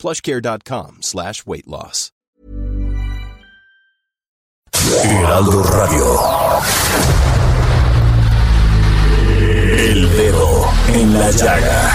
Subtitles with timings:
[0.00, 2.10] plushcare.com slash weight loss.
[5.04, 6.06] Heraldo Radio.
[9.38, 11.90] El dedo en la llaga.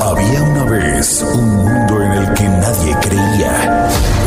[0.00, 1.55] Había una vez un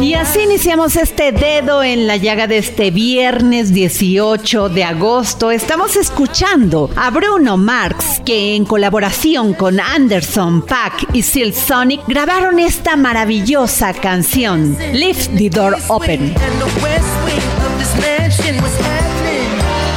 [0.00, 5.50] Y así iniciamos este dedo en la llaga de este viernes 18 de agosto.
[5.50, 12.58] Estamos escuchando a Bruno Marx, que en colaboración con Anderson, Pack y Silk Sonic grabaron
[12.58, 16.20] esta maravillosa canción, Leave the Door Open.
[16.20, 19.48] And the west wing of this mansion was happening.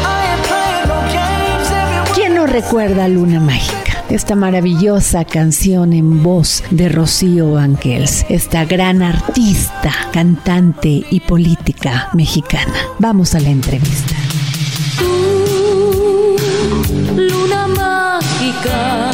[0.06, 1.70] I ain't playing no games.
[1.72, 3.81] Everyone ¿Quién no recuerda Luna Mágica?
[4.12, 12.74] Esta maravillosa canción en voz de Rocío Banquels, esta gran artista, cantante y política mexicana.
[13.00, 14.14] Vamos a la entrevista.
[17.16, 19.12] luna mágica.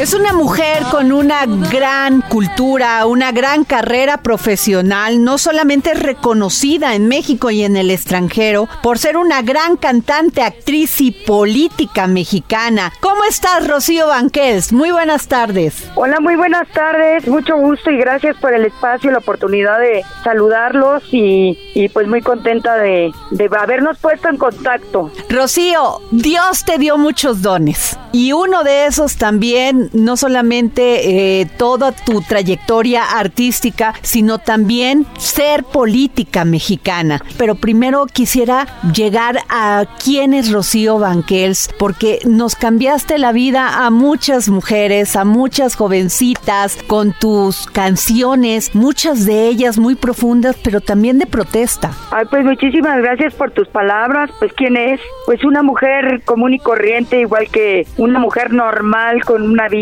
[0.00, 7.06] Es una mujer con una gran cultura, una gran carrera profesional, no solamente reconocida en
[7.06, 12.94] México y en el extranjero por ser una gran cantante, actriz y política mexicana.
[13.00, 14.72] ¿Cómo estás, Rocío Banquels?
[14.72, 15.90] Muy buenas tardes.
[15.96, 20.02] Hola, muy buenas tardes, mucho gusto y gracias por el espacio y la oportunidad de
[20.24, 25.12] saludarlos y, y pues muy contenta de, de habernos puesto en contacto.
[25.28, 31.92] Rocío, Dios te dio muchos dones y uno de esos también, no solamente eh, toda
[31.92, 37.22] tu trayectoria artística, sino también ser política mexicana.
[37.36, 43.90] Pero primero quisiera llegar a quién es Rocío Banquels, porque nos cambiaste la vida a
[43.90, 51.18] muchas mujeres, a muchas jovencitas, con tus canciones, muchas de ellas muy profundas, pero también
[51.18, 51.92] de protesta.
[52.10, 54.30] Ay, pues muchísimas gracias por tus palabras.
[54.38, 55.00] Pues quién es?
[55.26, 59.79] Pues una mujer común y corriente, igual que una mujer normal con una vida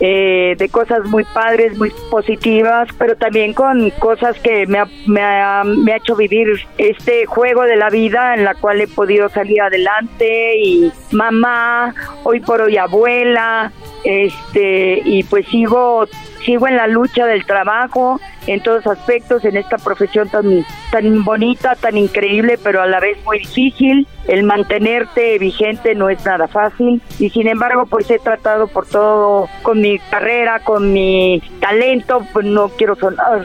[0.00, 5.20] eh, de cosas muy padres, muy positivas, pero también con cosas que me ha, me,
[5.22, 9.28] ha, me ha hecho vivir este juego de la vida en la cual he podido
[9.28, 13.72] salir adelante y mamá, hoy por hoy abuela,
[14.04, 16.06] este y pues sigo
[16.44, 21.74] sigo en la lucha del trabajo en todos aspectos en esta profesión tan tan bonita,
[21.74, 24.06] tan increíble, pero a la vez muy difícil.
[24.28, 27.02] El mantenerte vigente no es nada fácil.
[27.18, 32.46] Y sin embargo pues he tratado por todo con mi carrera, con mi talento, pues
[32.46, 33.44] no quiero sonar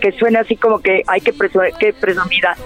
[0.00, 1.92] que suene así como que hay que, presu- que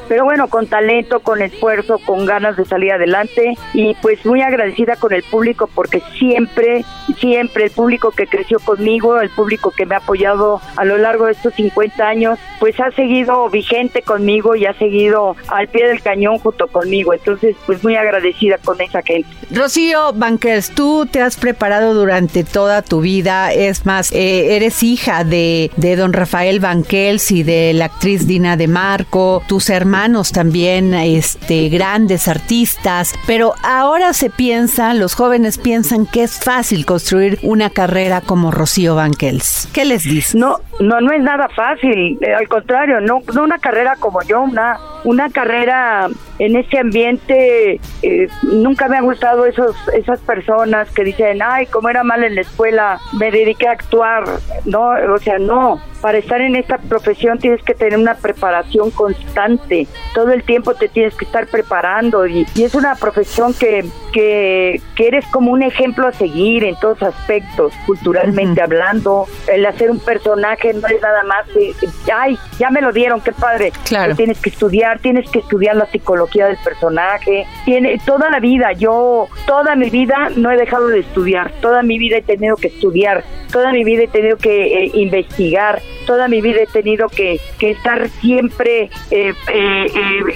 [0.08, 3.54] pero bueno, con talento, con esfuerzo, con ganas de salir adelante.
[3.74, 6.84] Y pues muy agradecida con el público porque siempre,
[7.18, 11.26] siempre el público que creció conmigo, el público que me ha apoyado a lo largo
[11.26, 16.02] de estos 50 años, pues ha seguido vigente conmigo y ha seguido al pie del
[16.02, 17.12] cañón junto conmigo.
[17.12, 17.35] Entonces,
[17.66, 19.28] pues muy agradecida con esa gente.
[19.50, 25.24] Rocío Banquels, tú te has preparado durante toda tu vida, es más, eh, eres hija
[25.24, 30.94] de, de don Rafael Banquels y de la actriz Dina de Marco, tus hermanos también,
[30.94, 37.70] este, grandes artistas, pero ahora se piensa, los jóvenes piensan que es fácil construir una
[37.70, 39.68] carrera como Rocío Banquels.
[39.72, 40.34] ¿Qué les dices?
[40.34, 42.18] No, no, no es nada fácil.
[42.20, 46.08] eh, al contrario, no, no una carrera como yo, una, una carrera
[46.38, 47.80] en ese ambiente.
[48.02, 52.34] eh, nunca me han gustado esos, esas personas que dicen, ay, como era mal en
[52.34, 54.24] la escuela, me dediqué a actuar.
[54.64, 55.80] No, o sea, no.
[56.00, 59.86] Para estar en esta profesión tienes que tener una preparación constante.
[60.14, 64.80] Todo el tiempo te tienes que estar preparando y, y es una profesión que, que,
[64.94, 69.26] que eres como un ejemplo a seguir en todos aspectos, culturalmente hablando.
[69.48, 71.74] El hacer un personaje no es nada más, de,
[72.14, 73.72] ay, ya me lo dieron, qué padre.
[73.84, 74.14] Claro.
[74.14, 78.72] Tienes que estudiar, tienes que estudiar la psicología psicología del personaje, tiene toda la vida,
[78.72, 82.68] yo toda mi vida no he dejado de estudiar, toda mi vida he tenido que
[82.68, 87.38] estudiar, toda mi vida he tenido que eh, investigar, toda mi vida he tenido que,
[87.58, 89.86] que estar siempre eh, eh,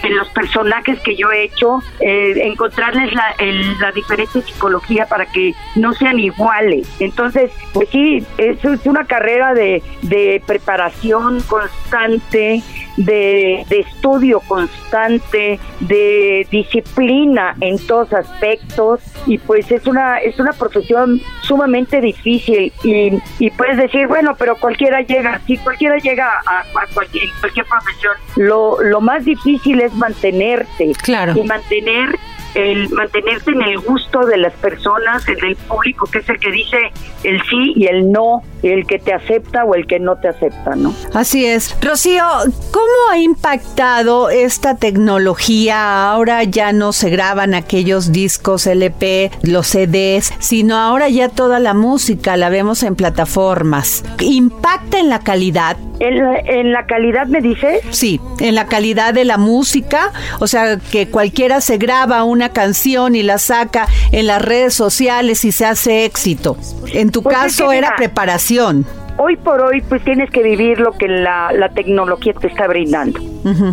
[0.03, 3.35] en los personajes que yo he hecho, encontrarles la,
[3.81, 6.89] la diferente psicología para que no sean iguales.
[7.01, 12.63] Entonces, pues sí, eso es una carrera de, de preparación constante,
[12.97, 21.21] de, estudio constante, de disciplina en todos aspectos y pues es una es una profesión
[21.43, 27.25] sumamente difícil y, y puedes decir bueno pero cualquiera llega si cualquiera llega a, cualquier,
[27.41, 31.35] cualquier profesión lo, lo más difícil es mantenerte claro.
[31.37, 32.19] y mantener
[32.55, 36.51] el mantenerte en el gusto de las personas, en el público, que es el que
[36.51, 36.79] dice
[37.23, 40.75] el sí y el no, el que te acepta o el que no te acepta,
[40.75, 40.95] ¿no?
[41.15, 41.77] Así es.
[41.81, 42.25] Rocío,
[42.71, 46.11] ¿cómo ha impactado esta tecnología?
[46.11, 51.75] Ahora ya no se graban aquellos discos LP, los CDs, sino ahora ya toda la
[51.75, 54.05] música la vemos en plataformas.
[54.21, 55.77] ¿Impacta en la calidad?
[56.01, 57.83] ¿En la, calidad me dices?
[57.91, 63.17] Sí, en la calidad de la música, o sea, que cualquiera se graba una canción
[63.17, 66.57] y la saca en las redes sociales y se hace éxito.
[66.95, 68.87] En tu pues caso era preparación.
[69.19, 73.21] Hoy por hoy pues tienes que vivir lo que la, tecnología te está brindando.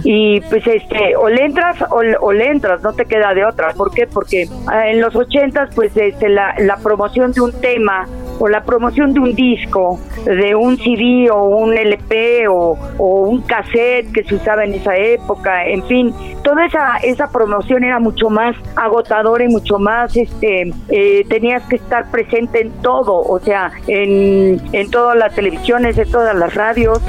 [0.04, 3.74] Y pues este, o le entras o, le entras, no te queda de otra.
[3.74, 4.06] ¿Por qué?
[4.06, 8.06] Porque ah, en los ochentas pues este, la, la promoción de un tema
[8.40, 14.12] o la promoción de un disco, de un CD o un LP o, un cassette
[14.12, 16.14] que se usaba en esa época, en fin,
[16.44, 21.78] toda esa, esa promoción era mucho más agotadora y mucho más, este, eh, tenías que
[21.78, 27.02] estar presente en todo, o sea, en, en todas las televisiones, en todas las radios,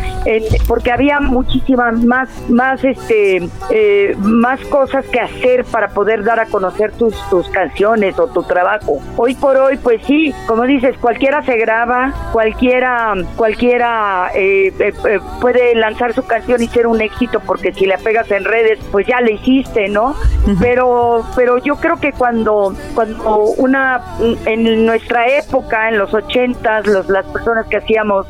[0.66, 6.46] porque había muchísimas más, más, este, eh, más cosas que hacer para poder dar a
[6.46, 8.98] conocer tus, tus canciones o tu trabajo.
[9.16, 14.92] Hoy por hoy, pues sí, como dices, cualquier cualquiera se graba, cualquiera, cualquiera eh, eh,
[15.08, 18.78] eh, puede lanzar su canción y ser un éxito porque si la pegas en redes,
[18.90, 20.14] pues ya la hiciste, ¿no?
[20.60, 24.02] Pero, pero yo creo que cuando, cuando una,
[24.46, 28.26] en nuestra época, en los ochentas, los, las personas que hacíamos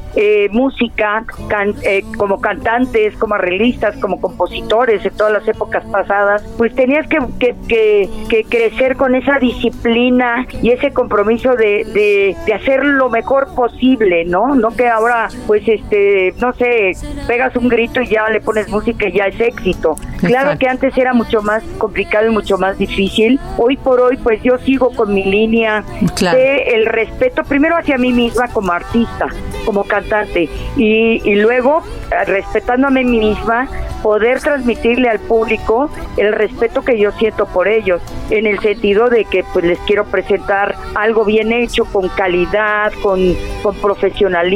[0.50, 1.24] música
[2.16, 8.08] como cantantes, como arreglistas, como compositores de todas las épocas pasadas, pues tenías que, que,
[8.28, 14.24] que, crecer con esa disciplina y ese compromiso de, de, de hacer lo mejor posible,
[14.24, 14.54] ¿no?
[14.58, 16.92] No que ahora, pues, este, no sé,
[17.26, 19.94] pegas un grito y ya le pones música y ya es éxito.
[20.18, 23.38] Claro que antes era mucho más complicado y mucho más difícil.
[23.56, 25.84] Hoy por hoy, pues yo sigo con mi línea
[26.20, 29.28] de el respeto, primero hacia mí misma como artista,
[29.64, 31.82] como cantante, y, y luego,
[32.26, 33.68] respetándome a mí misma,
[34.02, 38.00] poder transmitirle al público el respeto que yo siento por ellos,
[38.30, 43.36] en el sentido de que pues les quiero presentar algo bien hecho, con calidad, con,
[43.62, 44.47] con profesionalismo,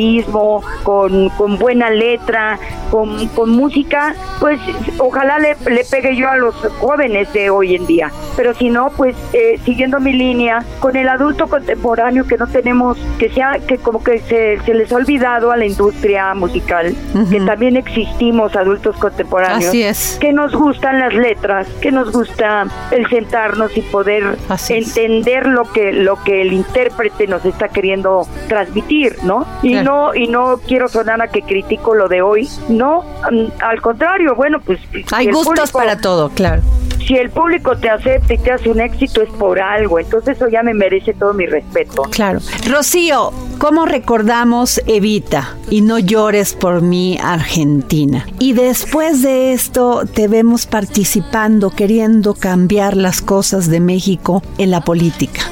[0.82, 2.58] con, buena letra,
[2.92, 4.60] con, con música, pues
[4.98, 8.12] ojalá le, le, pegue yo a los jóvenes de hoy en día.
[8.36, 12.98] Pero si no, pues eh, siguiendo mi línea, con el adulto contemporáneo que no tenemos,
[13.18, 16.94] que sea, que como que se, se les ha olvidado a la industria musical,
[17.30, 20.18] que también existimos adultos contemporáneos Así es.
[20.20, 24.36] Que nos gustan las letras, que nos gusta el sentarnos y poder
[24.68, 29.46] entender lo que lo que el intérprete nos está queriendo transmitir, ¿no?
[29.62, 32.81] Y no y no quiero sonar a que critico lo de hoy, no,
[33.30, 34.80] mm, al contrario, bueno, pues
[35.12, 36.62] hay gustos para todo, claro
[37.06, 40.48] si el público te acepta y te hace un éxito es por algo, entonces eso
[40.48, 42.02] ya me merece todo mi respeto.
[42.04, 42.40] Claro.
[42.68, 48.26] Rocío, ¿cómo recordamos Evita y no llores por mí Argentina?
[48.38, 54.82] Y después de esto te vemos participando, queriendo cambiar las cosas de México en la
[54.82, 55.42] política.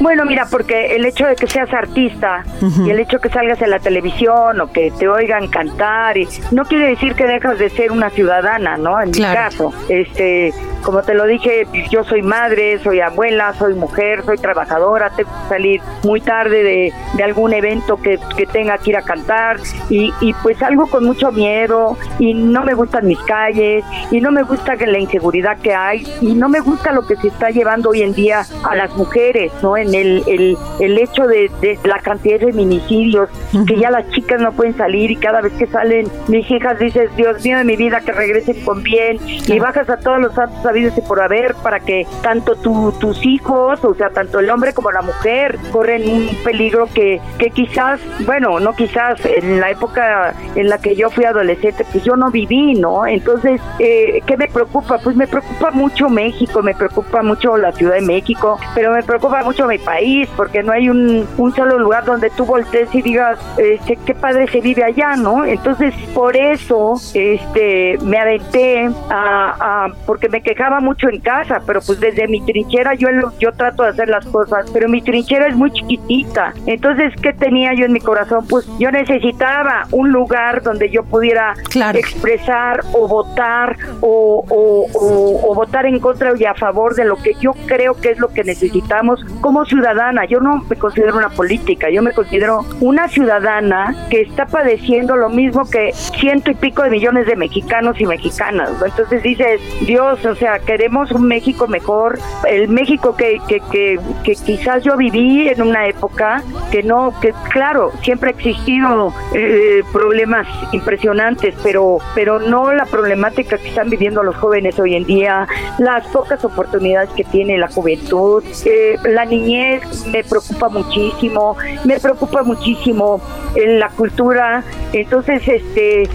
[0.00, 2.42] Bueno, mira, porque el hecho de que seas artista
[2.84, 6.26] y el hecho de que salgas en la televisión o que te oigan cantar, y,
[6.50, 9.00] no quiere decir que dejas de ser una ciudadana, ¿no?
[9.00, 14.24] En mi caso, este, como te lo dije, yo soy madre, soy abuela, soy mujer,
[14.24, 18.90] soy trabajadora, tengo que salir muy tarde de, de algún evento que, que, tenga que
[18.90, 19.58] ir a cantar
[19.88, 24.32] y, y pues salgo con mucho miedo y no me gustan mis calles y no
[24.32, 27.90] me gusta la inseguridad que hay y no me gusta lo que se está llevando
[27.90, 29.76] hoy en día a las mujeres, ¿no?
[29.76, 33.28] En el, el, el hecho de, de la cantidad de feminicidios,
[33.66, 37.14] que ya las chicas no pueden salir y cada vez que salen mis hijas dices,
[37.16, 40.64] Dios mío de mi vida, que regresen con bien y bajas a todos los santos
[40.70, 44.90] habidos por haber para que tanto tu, tus hijos, o sea, tanto el hombre como
[44.90, 50.68] la mujer corren un peligro que, que quizás, bueno, no quizás, en la época en
[50.68, 53.06] la que yo fui adolescente, pues yo no viví, ¿no?
[53.06, 54.98] Entonces, eh, ¿qué me preocupa?
[54.98, 59.42] Pues me preocupa mucho México, me preocupa mucho la Ciudad de México, pero me preocupa
[59.42, 63.38] mucho mi país, porque no hay un, un solo lugar donde tú voltees y digas,
[63.58, 65.44] este, qué padre se vive allá, ¿no?
[65.44, 71.98] Entonces, por eso, este, me aventé a, porque me quejaba mucho en casa, pero pues
[72.00, 75.70] desde mi trinchera yo, yo trato de hacer las cosas, pero mi trinchera es muy
[75.70, 76.52] chiquitita.
[76.66, 78.46] Entonces, ¿qué tenía yo en mi corazón?
[78.46, 81.54] Pues yo necesitaba un lugar donde yo pudiera
[81.94, 87.52] expresar o votar o, o, votar en contra y a favor de lo que yo
[87.64, 90.26] creo que es lo que necesitamos como ciudadana.
[90.26, 95.30] Yo no me considero una política, yo me considero una ciudadana que está padeciendo lo
[95.30, 98.70] mismo que ciento y pico de millones de mexicanos y mexicanas.
[98.84, 104.34] Entonces dices, Dios, o sea, queremos un México mejor, el México que, que, que, que
[104.34, 110.46] quizás yo viví en una época que no, que claro, siempre ha existido eh, problemas
[110.72, 115.46] impresionantes, pero, pero no la problemática que están viviendo los jóvenes hoy en día,
[115.78, 122.42] las pocas oportunidades que tiene la juventud, eh, la niñez me preocupa muchísimo, me preocupa
[122.42, 123.20] muchísimo
[123.54, 126.08] eh, la cultura, entonces este,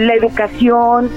[0.00, 1.10] la educación,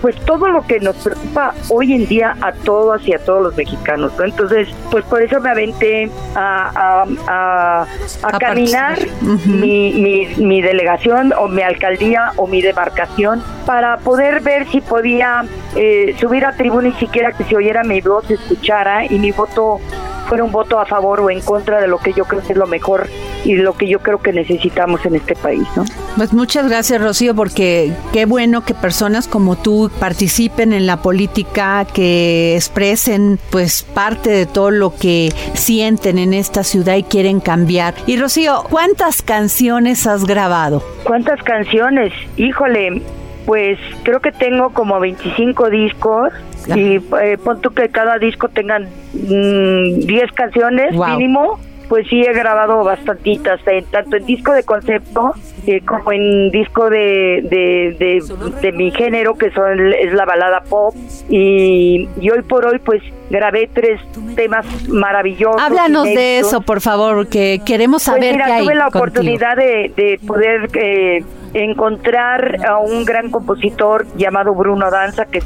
[0.00, 3.56] pues todo lo que nos preocupa hoy en día a todos y a todos los
[3.56, 7.86] mexicanos, Entonces, pues por eso me aventé a, a,
[8.22, 8.98] a, caminar
[9.46, 15.44] mi, mi, mi, delegación o mi alcaldía o mi demarcación para poder ver si podía
[15.74, 19.32] eh, subir a tribuna y siquiera que se oyera mi voz, se escuchara y mi
[19.32, 19.80] voto
[20.28, 22.58] fuera un voto a favor o en contra de lo que yo creo que es
[22.58, 23.08] lo mejor
[23.44, 25.84] y lo que yo creo que necesitamos en este país, ¿no?
[26.16, 31.86] Pues muchas gracias, Rocío, porque qué bueno que personas como tú participen en la política,
[31.92, 37.94] que expresen pues parte de todo lo que sienten en esta ciudad y quieren cambiar.
[38.06, 40.82] Y Rocío, ¿cuántas canciones has grabado?
[41.04, 42.12] ¿Cuántas canciones?
[42.36, 43.02] Híjole,
[43.46, 46.32] pues creo que tengo como 25 discos
[46.76, 51.58] y eh, pon tú que cada disco tengan 10 mm, canciones mínimo
[51.92, 55.34] pues sí he grabado bastantitas, tanto en disco de concepto
[55.66, 58.24] eh, como en disco de, de,
[58.62, 60.94] de, mi género, que son, es la balada pop.
[61.28, 64.00] Y, hoy por hoy, pues grabé tres
[64.34, 65.60] temas maravillosos.
[65.60, 70.18] Háblanos de eso, por favor, que queremos pues saber mira, tuve la oportunidad de, de
[70.26, 70.70] poder...
[70.72, 71.22] Eh,
[71.54, 75.44] encontrar a un gran compositor llamado Bruno Danza, que es,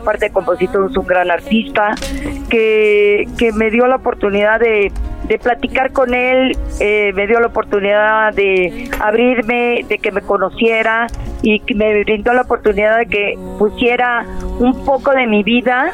[0.00, 1.94] aparte de compositor es un gran artista,
[2.48, 4.90] que, que me dio la oportunidad de
[5.24, 11.06] de platicar con él, eh, me dio la oportunidad de abrirme, de que me conociera
[11.42, 14.26] y me brindó la oportunidad de que pusiera
[14.58, 15.92] un poco de mi vida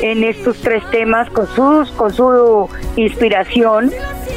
[0.00, 3.90] en estos tres temas con sus con su inspiración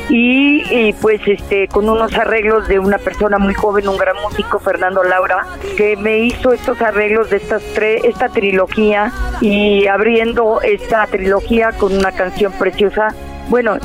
[0.09, 5.03] y, pues este con unos arreglos de una persona muy joven un gran músico Fernando
[5.03, 11.71] Laura que me hizo estos arreglos de estas tres esta trilogía y abriendo esta trilogía
[11.73, 13.13] con una canción preciosa
[13.49, 13.77] bueno,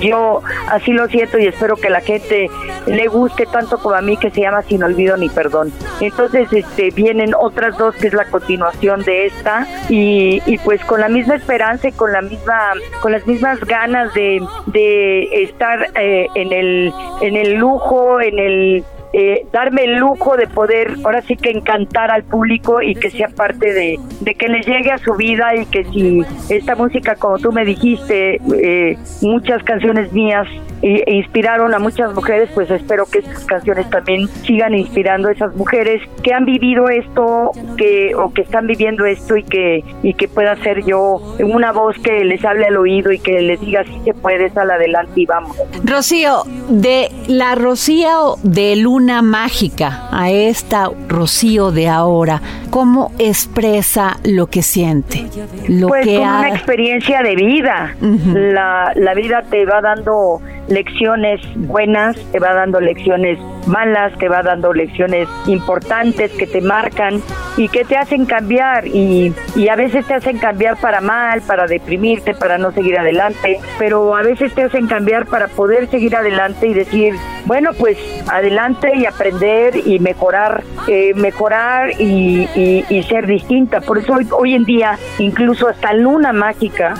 [0.00, 2.48] yo así lo siento y espero que la gente
[2.86, 5.72] le guste tanto como a mí que se llama Sin Olvido ni Perdón.
[6.00, 11.00] Entonces este vienen otras dos que es la continuación de esta y, y pues con
[11.00, 16.28] la misma esperanza y con la misma con las mismas ganas de, de estar eh,
[16.34, 21.36] en el en el lujo, en el eh, darme el lujo de poder ahora sí
[21.36, 25.14] que encantar al público y que sea parte de, de que les llegue a su
[25.14, 30.46] vida y que si esta música, como tú me dijiste, eh, muchas canciones mías
[30.82, 35.54] e inspiraron a muchas mujeres, pues espero que estas canciones también sigan inspirando a esas
[35.56, 40.28] mujeres que han vivido esto que o que están viviendo esto y que y que
[40.28, 43.98] pueda ser yo una voz que les hable al oído y que les diga si
[44.04, 45.56] se puede, sal adelante y vamos.
[45.84, 52.40] Rocío, de la Rocío de Luna Mágica a esta Rocío de ahora,
[52.70, 55.26] ¿cómo expresa lo que siente?
[55.68, 57.96] Lo pues que como una experiencia de vida.
[58.00, 64.42] la, la vida te va dando lecciones buenas, te va dando lecciones malas, te va
[64.42, 67.20] dando lecciones importantes que te marcan
[67.56, 71.66] y que te hacen cambiar y, y a veces te hacen cambiar para mal, para
[71.66, 76.66] deprimirte, para no seguir adelante, pero a veces te hacen cambiar para poder seguir adelante
[76.68, 77.14] y decir,
[77.46, 77.96] bueno, pues
[78.28, 82.48] adelante y aprender y mejorar, eh, mejorar y,
[82.88, 83.80] y, ser distinta.
[83.80, 86.94] Por eso hoy, hoy en día, incluso hasta Luna Mágica,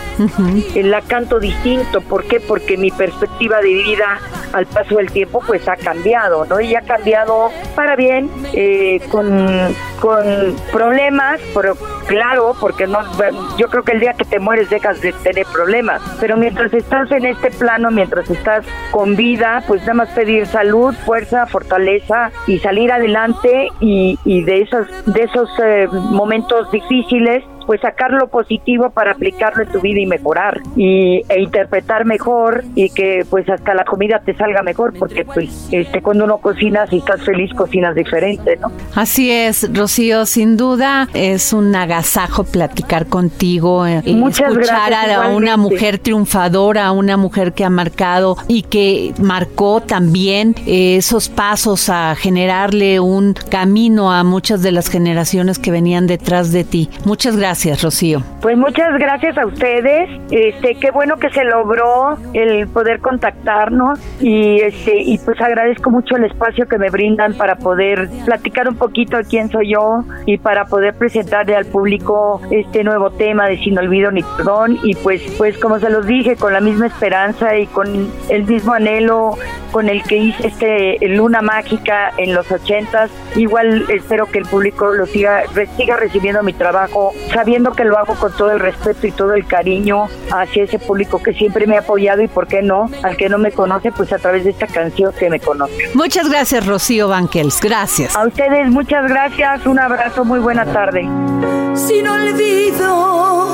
[0.74, 2.00] la canto distinto.
[2.00, 2.38] ¿Por qué?
[2.38, 4.18] Porque mi perspectiva de vida
[4.52, 6.60] al paso del tiempo pues ha cambiado, ¿no?
[6.60, 13.00] Y ha cambiado para bien, eh, con, con problemas, pero claro, porque no,
[13.58, 17.10] yo creo que el día que te mueres dejas de tener problemas, pero mientras estás
[17.10, 22.58] en este plano, mientras estás con vida, pues nada más pedir salud, fuerza, fortaleza y
[22.58, 29.12] salir adelante y, de esos, de esos eh, momentos difíciles pues sacar lo positivo para
[29.12, 33.84] aplicarlo en tu vida y mejorar y, e interpretar mejor y que pues hasta la
[33.84, 38.56] comida te salga mejor porque pues este cuando uno cocina si estás feliz cocinas diferente,
[38.56, 38.70] ¿no?
[38.94, 45.28] Así es, Rocío, sin duda es un agasajo platicar contigo, eh, Muchas escuchar gracias, a
[45.28, 51.28] una mujer triunfadora, a una mujer que ha marcado y que marcó también eh, esos
[51.28, 56.90] pasos a generarle un camino a muchas de las generaciones que venían detrás de ti.
[57.04, 58.22] Muchas gracias, Rocío.
[58.42, 60.08] Pues muchas gracias a ustedes.
[60.30, 66.16] Este, qué bueno que se logró el poder contactarnos y este y pues agradezco mucho
[66.16, 70.38] el espacio que me brindan para poder platicar un poquito de quién soy yo y
[70.38, 75.22] para poder presentarle al público este nuevo tema de Sin olvido ni perdón y pues
[75.38, 79.36] pues como se los dije con la misma esperanza y con el mismo anhelo
[79.72, 84.92] con el que hice este Luna Mágica en los ochentas, igual espero que el público
[84.92, 85.42] lo siga
[85.76, 87.12] siga recibiendo mi trabajo
[87.46, 91.22] sabiendo que lo hago con todo el respeto y todo el cariño hacia ese público
[91.22, 94.12] que siempre me ha apoyado y por qué no, al que no me conoce, pues
[94.12, 95.90] a través de esta canción que me conoce.
[95.94, 97.60] Muchas gracias, Rocío Banquels.
[97.60, 98.16] Gracias.
[98.16, 101.02] A ustedes muchas gracias, un abrazo, muy buena tarde.
[101.76, 103.46] sin olvido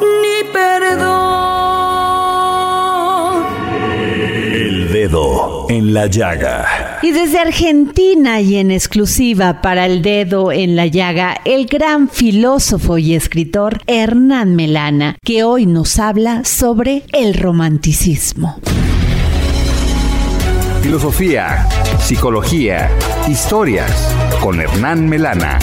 [0.00, 1.38] ni perdón.
[4.52, 6.87] El dedo en la llaga.
[7.00, 12.98] Y desde Argentina y en exclusiva para el dedo en la llaga, el gran filósofo
[12.98, 18.60] y escritor Hernán Melana, que hoy nos habla sobre el romanticismo.
[20.82, 21.68] Filosofía,
[22.00, 22.90] psicología,
[23.28, 23.92] historias
[24.40, 25.60] con Hernán Melana.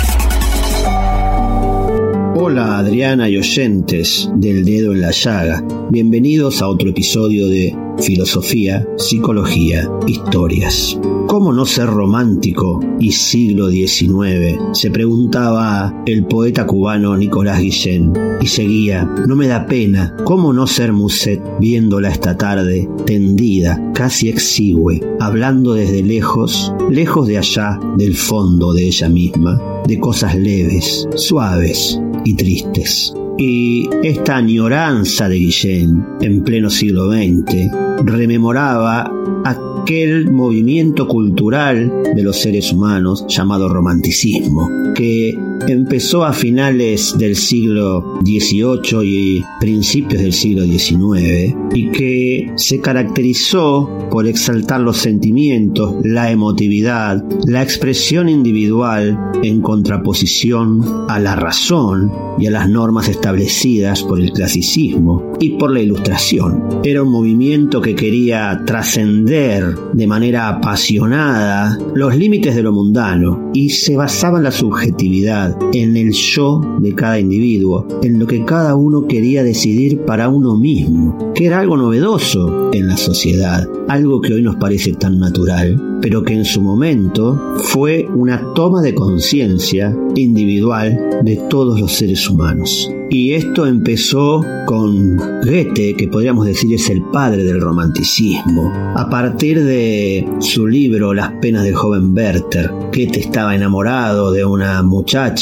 [2.38, 5.64] Hola Adriana y oyentes del dedo en la llaga.
[5.90, 10.98] Bienvenidos a otro episodio de Filosofía, Psicología, Historias.
[11.36, 14.58] ¿Cómo no ser romántico y siglo XIX?
[14.72, 18.14] Se preguntaba el poeta cubano Nicolás Guillén.
[18.40, 24.30] Y seguía, no me da pena, ¿cómo no ser Muset viéndola esta tarde, tendida, casi
[24.30, 31.06] exigüe, hablando desde lejos, lejos de allá, del fondo de ella misma, de cosas leves,
[31.16, 33.14] suaves y tristes.
[33.38, 37.70] Y esta añoranza de Guillén, en pleno siglo XX,
[38.06, 39.12] rememoraba
[39.44, 45.38] aquel movimiento cultural de los seres humanos llamado romanticismo, que
[45.68, 53.90] empezó a finales del siglo XVIII y principios del siglo XIX, y que se caracterizó
[54.10, 62.48] por exaltar los sentimientos, la emotividad, la expresión individual en contraposición a la razón y
[62.48, 66.82] a las normas establecidas por el clasicismo y por la ilustración.
[66.84, 73.70] Era un movimiento que quería trascender de manera apasionada los límites de lo mundano y
[73.70, 78.76] se basaba en la subjetividad, en el yo de cada individuo, en lo que cada
[78.76, 84.34] uno quería decidir para uno mismo, que era algo novedoso en la sociedad, algo que
[84.34, 89.96] hoy nos parece tan natural, pero que en su momento fue una toma de conciencia
[90.16, 92.90] individual de todos los seres humanos.
[93.10, 98.72] Y esto empezó con Goethe, que podríamos decir es el padre del romanticismo.
[98.96, 104.82] A partir de su libro Las penas del joven Werther, Goethe estaba enamorado de una
[104.82, 105.35] muchacha,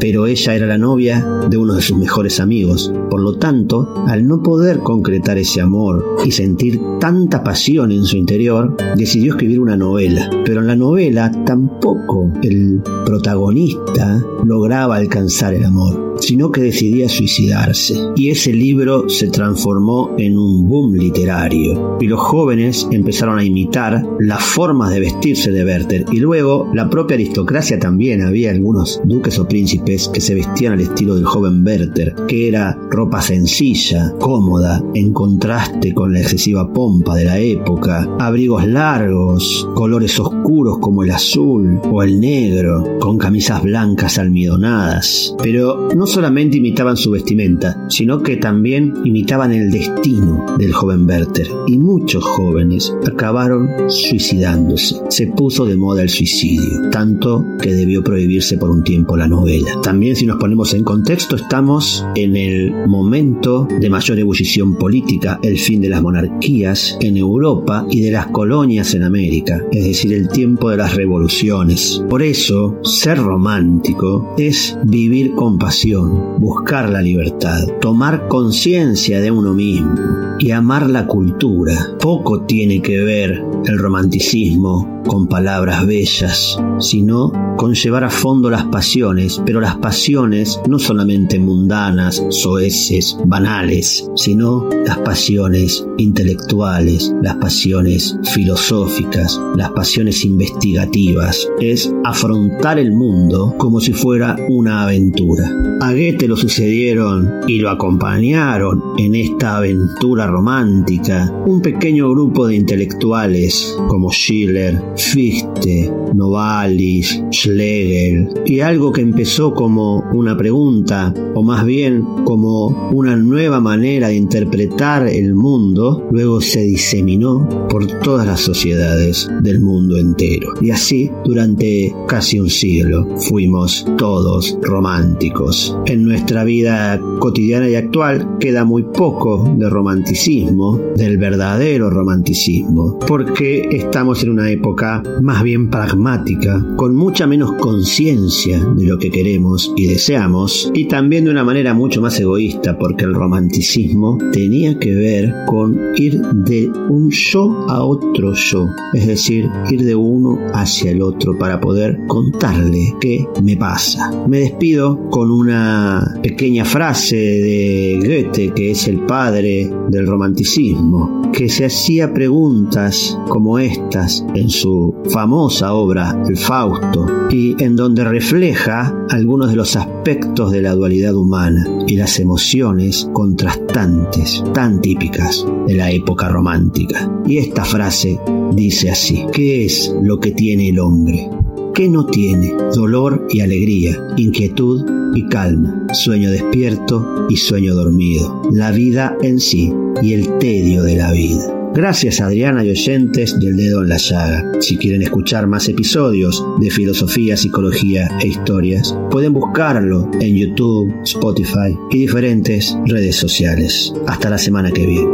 [0.00, 2.92] pero ella era la novia de uno de sus mejores amigos.
[3.10, 8.16] Por lo tanto, al no poder concretar ese amor y sentir tanta pasión en su
[8.16, 10.28] interior, decidió escribir una novela.
[10.44, 17.94] Pero en la novela tampoco el protagonista lograba alcanzar el amor, sino que decidía suicidarse.
[18.16, 21.96] Y ese libro se transformó en un boom literario.
[22.00, 26.04] Y los jóvenes empezaron a imitar las formas de vestirse de Werther.
[26.12, 28.22] Y luego la propia aristocracia también.
[28.22, 32.78] Había algunos duques o príncipes que se vestían al estilo del joven Werther, que era
[32.90, 38.08] ropa sencilla, cómoda, en contraste con la excesiva pompa de la época.
[38.18, 45.34] Abrigos largos, colores oscuros como el azul o el negro, con camisas blancas almidonadas.
[45.42, 51.48] Pero no solamente imitaban su vestimenta, sino que también imitaban el destino del joven Werther.
[51.66, 54.96] Y muchos jóvenes acabaron suicidándose.
[55.08, 59.80] Se puso de moda el suicidio, tanto que debió prohibirse por un tiempo la novela.
[59.82, 65.58] También si nos ponemos en contexto, estamos en el momento de mayor ebullición política, el
[65.58, 70.28] fin de las monarquías en Europa y de las colonias en América, es decir, el
[70.28, 72.02] tiempo de las revoluciones.
[72.08, 79.54] Por eso, ser romántico es vivir con pasión, buscar la libertad, tomar conciencia de uno
[79.54, 79.94] mismo
[80.38, 81.96] y amar la cultura.
[82.00, 88.64] Poco tiene que ver el romanticismo con palabras bellas, sino con llevar a fondo las
[88.64, 89.07] pasiones,
[89.46, 99.40] pero las pasiones no solamente mundanas, soeces, banales, sino las pasiones intelectuales, las pasiones filosóficas,
[99.56, 101.48] las pasiones investigativas.
[101.58, 105.50] Es afrontar el mundo como si fuera una aventura.
[105.80, 112.56] A Goethe lo sucedieron y lo acompañaron en esta aventura romántica un pequeño grupo de
[112.56, 121.64] intelectuales como Schiller, Fichte, Novalis, Schlegel, y algo que empezó como una pregunta, o más
[121.64, 128.40] bien como una nueva manera de interpretar el mundo, luego se diseminó por todas las
[128.40, 130.54] sociedades del mundo entero.
[130.60, 135.76] Y así, durante casi un siglo, fuimos todos románticos.
[135.86, 143.68] En nuestra vida cotidiana y actual queda muy poco de romanticismo, del verdadero romanticismo, porque
[143.70, 149.72] estamos en una época más bien pragmática, con mucha menos conciencia de lo que queremos
[149.76, 154.94] y deseamos, y también de una manera mucho más egoísta, porque el romanticismo tenía que
[154.94, 160.90] ver con ir de un yo a otro yo, es decir, ir de uno hacia
[160.90, 164.10] el otro para poder contarle qué me pasa.
[164.26, 171.48] Me despido con una pequeña frase de Goethe, que es el padre del romanticismo, que
[171.48, 178.77] se hacía preguntas como estas en su famosa obra El Fausto y en donde refleja
[179.10, 185.74] algunos de los aspectos de la dualidad humana y las emociones contrastantes tan típicas de
[185.74, 187.10] la época romántica.
[187.26, 188.18] Y esta frase
[188.52, 191.30] dice así, ¿qué es lo que tiene el hombre?
[191.74, 192.54] ¿Qué no tiene?
[192.74, 199.72] Dolor y alegría, inquietud y calma, sueño despierto y sueño dormido, la vida en sí
[200.02, 201.57] y el tedio de la vida.
[201.74, 204.44] Gracias Adriana y oyentes del dedo en la llaga.
[204.60, 211.76] Si quieren escuchar más episodios de filosofía, psicología e historias, pueden buscarlo en YouTube, Spotify
[211.90, 213.92] y diferentes redes sociales.
[214.06, 215.08] Hasta la semana que viene.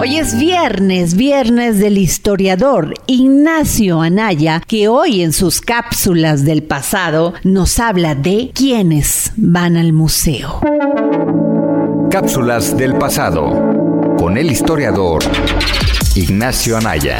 [0.00, 7.34] Hoy es viernes, viernes del historiador Ignacio Anaya, que hoy en sus cápsulas del pasado
[7.44, 10.60] nos habla de quiénes van al museo.
[12.10, 13.81] Cápsulas del pasado
[14.16, 15.22] con el historiador
[16.14, 17.18] Ignacio Anaya.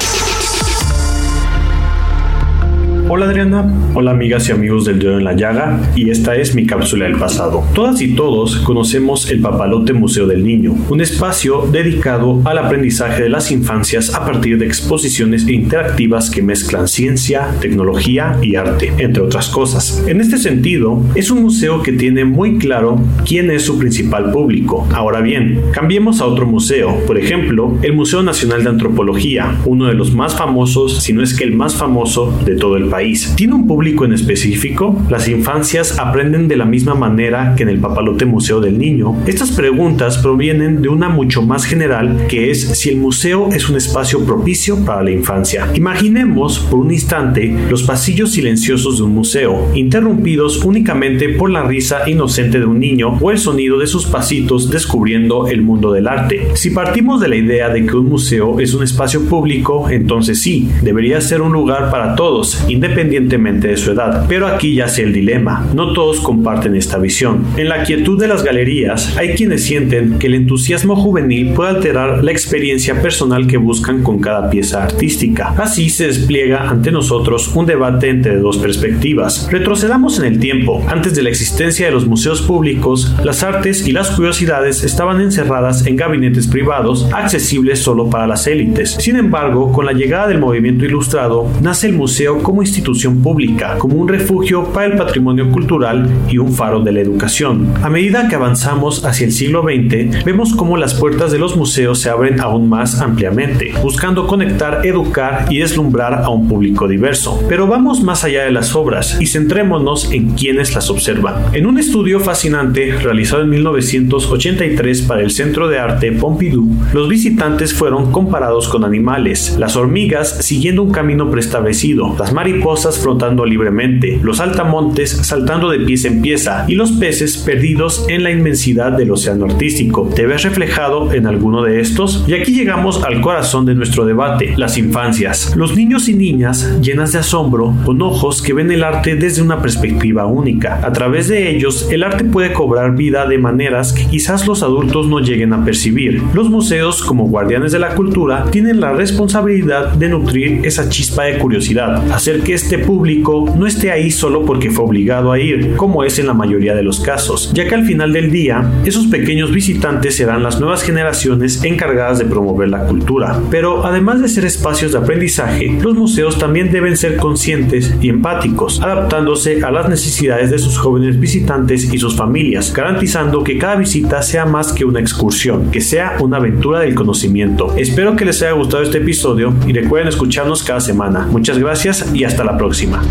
[3.14, 6.64] Hola Adriana, hola amigas y amigos del Dedo en la Llaga y esta es mi
[6.64, 7.62] cápsula del pasado.
[7.74, 13.28] Todas y todos conocemos el Papalote Museo del Niño, un espacio dedicado al aprendizaje de
[13.28, 19.50] las infancias a partir de exposiciones interactivas que mezclan ciencia, tecnología y arte, entre otras
[19.50, 20.02] cosas.
[20.08, 24.88] En este sentido, es un museo que tiene muy claro quién es su principal público.
[24.94, 29.92] Ahora bien, cambiemos a otro museo, por ejemplo, el Museo Nacional de Antropología, uno de
[29.92, 33.54] los más famosos, si no es que el más famoso de todo el país ¿Tiene
[33.54, 34.96] un público en específico?
[35.10, 39.16] ¿Las infancias aprenden de la misma manera que en el Papalote Museo del Niño?
[39.26, 43.76] Estas preguntas provienen de una mucho más general que es si el museo es un
[43.76, 45.68] espacio propicio para la infancia.
[45.74, 52.08] Imaginemos por un instante los pasillos silenciosos de un museo, interrumpidos únicamente por la risa
[52.08, 56.50] inocente de un niño o el sonido de sus pasitos descubriendo el mundo del arte.
[56.54, 60.68] Si partimos de la idea de que un museo es un espacio público, entonces sí,
[60.82, 64.26] debería ser un lugar para todos, independientemente independientemente de su edad.
[64.28, 67.44] Pero aquí yace el dilema, no todos comparten esta visión.
[67.56, 72.22] En la quietud de las galerías hay quienes sienten que el entusiasmo juvenil puede alterar
[72.22, 75.54] la experiencia personal que buscan con cada pieza artística.
[75.56, 79.48] Así se despliega ante nosotros un debate entre dos perspectivas.
[79.50, 80.84] Retrocedamos en el tiempo.
[80.88, 85.86] Antes de la existencia de los museos públicos, las artes y las curiosidades estaban encerradas
[85.86, 88.96] en gabinetes privados accesibles solo para las élites.
[88.98, 93.78] Sin embargo, con la llegada del movimiento ilustrado, nace el museo como institución institución pública,
[93.78, 97.72] como un refugio para el patrimonio cultural y un faro de la educación.
[97.80, 102.00] A medida que avanzamos hacia el siglo XX, vemos cómo las puertas de los museos
[102.00, 107.40] se abren aún más ampliamente, buscando conectar, educar y deslumbrar a un público diverso.
[107.48, 111.54] Pero vamos más allá de las obras y centrémonos en quienes las observan.
[111.54, 117.74] En un estudio fascinante realizado en 1983 para el Centro de Arte Pompidou, los visitantes
[117.74, 124.20] fueron comparados con animales, las hormigas siguiendo un camino preestablecido, las mariposas mariposas flotando libremente,
[124.22, 129.10] los altamontes saltando de pieza en pieza y los peces perdidos en la inmensidad del
[129.10, 130.08] océano artístico.
[130.14, 132.24] ¿Te ves reflejado en alguno de estos?
[132.28, 135.56] Y aquí llegamos al corazón de nuestro debate, las infancias.
[135.56, 139.60] Los niños y niñas llenas de asombro, con ojos que ven el arte desde una
[139.60, 140.80] perspectiva única.
[140.84, 145.08] A través de ellos, el arte puede cobrar vida de maneras que quizás los adultos
[145.08, 146.22] no lleguen a percibir.
[146.32, 151.38] Los museos, como guardianes de la cultura, tienen la responsabilidad de nutrir esa chispa de
[151.38, 156.04] curiosidad, hacer que este público no esté ahí solo porque fue obligado a ir, como
[156.04, 159.52] es en la mayoría de los casos, ya que al final del día, esos pequeños
[159.52, 163.40] visitantes serán las nuevas generaciones encargadas de promover la cultura.
[163.50, 168.80] Pero además de ser espacios de aprendizaje, los museos también deben ser conscientes y empáticos,
[168.82, 174.22] adaptándose a las necesidades de sus jóvenes visitantes y sus familias, garantizando que cada visita
[174.22, 177.74] sea más que una excursión, que sea una aventura del conocimiento.
[177.76, 181.26] Espero que les haya gustado este episodio y recuerden escucharnos cada semana.
[181.30, 183.02] Muchas gracias y hasta la próxima.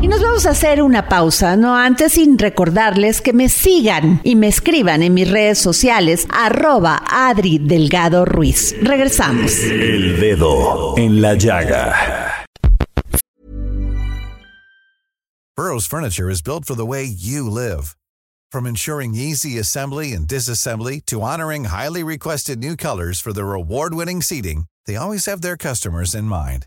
[0.00, 4.36] Y nos vamos a hacer una pausa, no antes sin recordarles que me sigan y
[4.36, 8.76] me escriban en mis redes sociales, arroba Adri Delgado Ruiz.
[8.80, 9.52] Regresamos.
[9.64, 12.46] El dedo en la llaga.
[15.56, 17.96] Burroughs Furniture is built for the way you live.
[18.52, 24.22] From ensuring easy assembly and disassembly to honoring highly requested new colors for their award-winning
[24.22, 26.66] seating, they always have their customers in mind.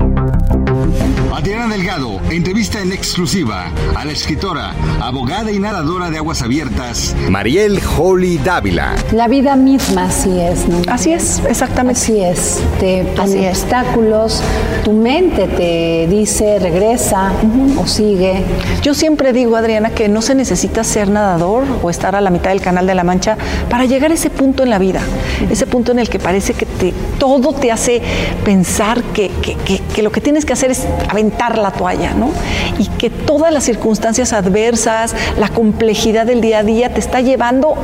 [1.33, 7.79] Adriana Delgado entrevista en exclusiva a la escritora, abogada y narradora de Aguas Abiertas, Mariel
[7.97, 8.95] Holly Dávila.
[9.13, 10.81] La vida misma así es, ¿no?
[10.87, 12.01] Así es, exactamente.
[12.01, 12.59] Así es.
[12.79, 14.43] Te pone obstáculos,
[14.83, 17.31] tu mente te dice regresa
[17.77, 18.43] o sigue.
[18.81, 22.51] Yo siempre digo, Adriana, que no se necesita ser nadador o estar a la mitad
[22.51, 23.37] del canal de la Mancha
[23.69, 25.01] para llegar a ese punto en la vida,
[25.49, 28.01] ese punto en el que parece que te, todo te hace
[28.43, 32.29] pensar que, que, que, que lo que tienes que hacer es aventar la toalla, ¿no?
[32.77, 37.75] Y que todas las circunstancias adversas, la complejidad del día a día te está llevando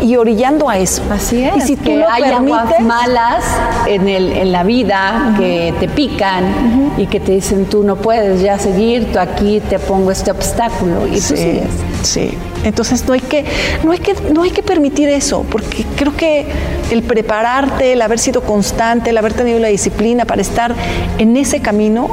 [0.00, 1.02] y orillando a eso.
[1.10, 1.56] Así es.
[1.56, 3.44] Y si tú que lo hay aguas permites, malas
[3.86, 8.40] en, el, en la vida que te pican y que te dicen tú no puedes
[8.40, 11.66] ya seguir, tú aquí te pongo este obstáculo y tú Sí, sigues.
[12.02, 12.38] sí.
[12.64, 13.44] Entonces no hay que,
[13.84, 16.46] no hay que, no hay que permitir eso, porque creo que
[16.92, 20.74] el prepararte, el haber sido constante, el haber tenido la disciplina para estar
[21.18, 22.08] en ese camino,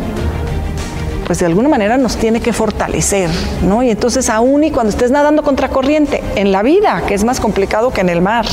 [1.30, 3.30] pues de alguna manera nos tiene que fortalecer,
[3.62, 3.84] ¿no?
[3.84, 7.39] Y entonces aún y cuando estés nadando contra corriente en la vida, que es más
[7.39, 8.48] complicado que en el mar,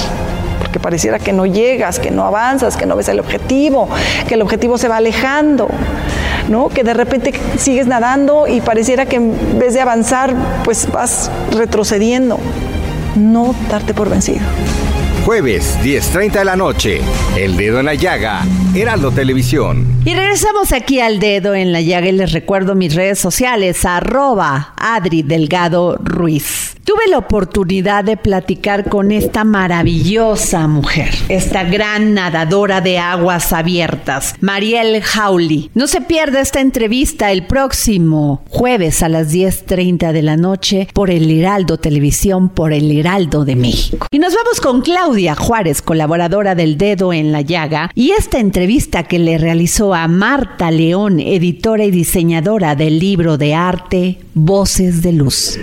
[0.61, 3.89] porque pareciera que no llegas, que no avanzas, que no ves el objetivo,
[4.29, 5.69] que el objetivo se va alejando,
[6.51, 6.69] ¿no?
[6.69, 12.39] Que de repente sigues nadando y pareciera que en vez de avanzar, pues vas retrocediendo.
[13.15, 14.43] No darte por vencido.
[15.27, 17.01] Jueves, 10.30 de la noche.
[17.37, 18.47] El dedo en la llaga.
[18.77, 19.85] Heraldo Televisión.
[20.05, 24.73] Y regresamos aquí al dedo en la llaga y les recuerdo mis redes sociales, arroba
[24.77, 26.75] Adri Delgado Ruiz.
[26.85, 34.37] Tuve la oportunidad de platicar con esta maravillosa mujer, esta gran nadadora de aguas abiertas,
[34.41, 35.73] Mariel Hawley.
[35.75, 41.11] No se pierda esta entrevista el próximo jueves a las 10.30 de la noche por
[41.11, 44.07] el Heraldo Televisión, por el Heraldo de México.
[44.13, 49.05] Y nos vamos con Claudia Juárez, colaboradora del Dedo en la Llaga, y esta entrevista
[49.05, 55.13] que le realizó a Marta León, editora y diseñadora del libro de arte Voces de
[55.13, 55.59] Luz.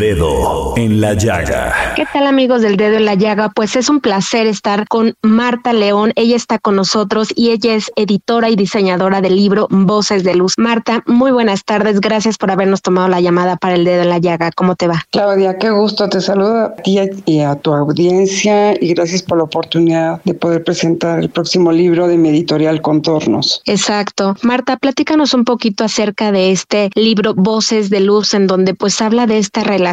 [0.00, 1.72] Dedo en la llaga.
[1.96, 3.48] ¿Qué tal amigos del dedo en la llaga?
[3.48, 6.12] Pues es un placer estar con Marta León.
[6.16, 10.52] Ella está con nosotros y ella es editora y diseñadora del libro Voces de Luz.
[10.58, 12.02] Marta, muy buenas tardes.
[12.02, 14.50] Gracias por habernos tomado la llamada para el dedo en la llaga.
[14.54, 15.02] ¿Cómo te va?
[15.12, 16.10] Claudia, qué gusto.
[16.10, 20.62] Te saludo a ti y a tu audiencia y gracias por la oportunidad de poder
[20.62, 23.62] presentar el próximo libro de mi editorial Contornos.
[23.64, 24.36] Exacto.
[24.42, 29.26] Marta, platícanos un poquito acerca de este libro Voces de Luz, en donde pues habla
[29.26, 29.85] de esta relación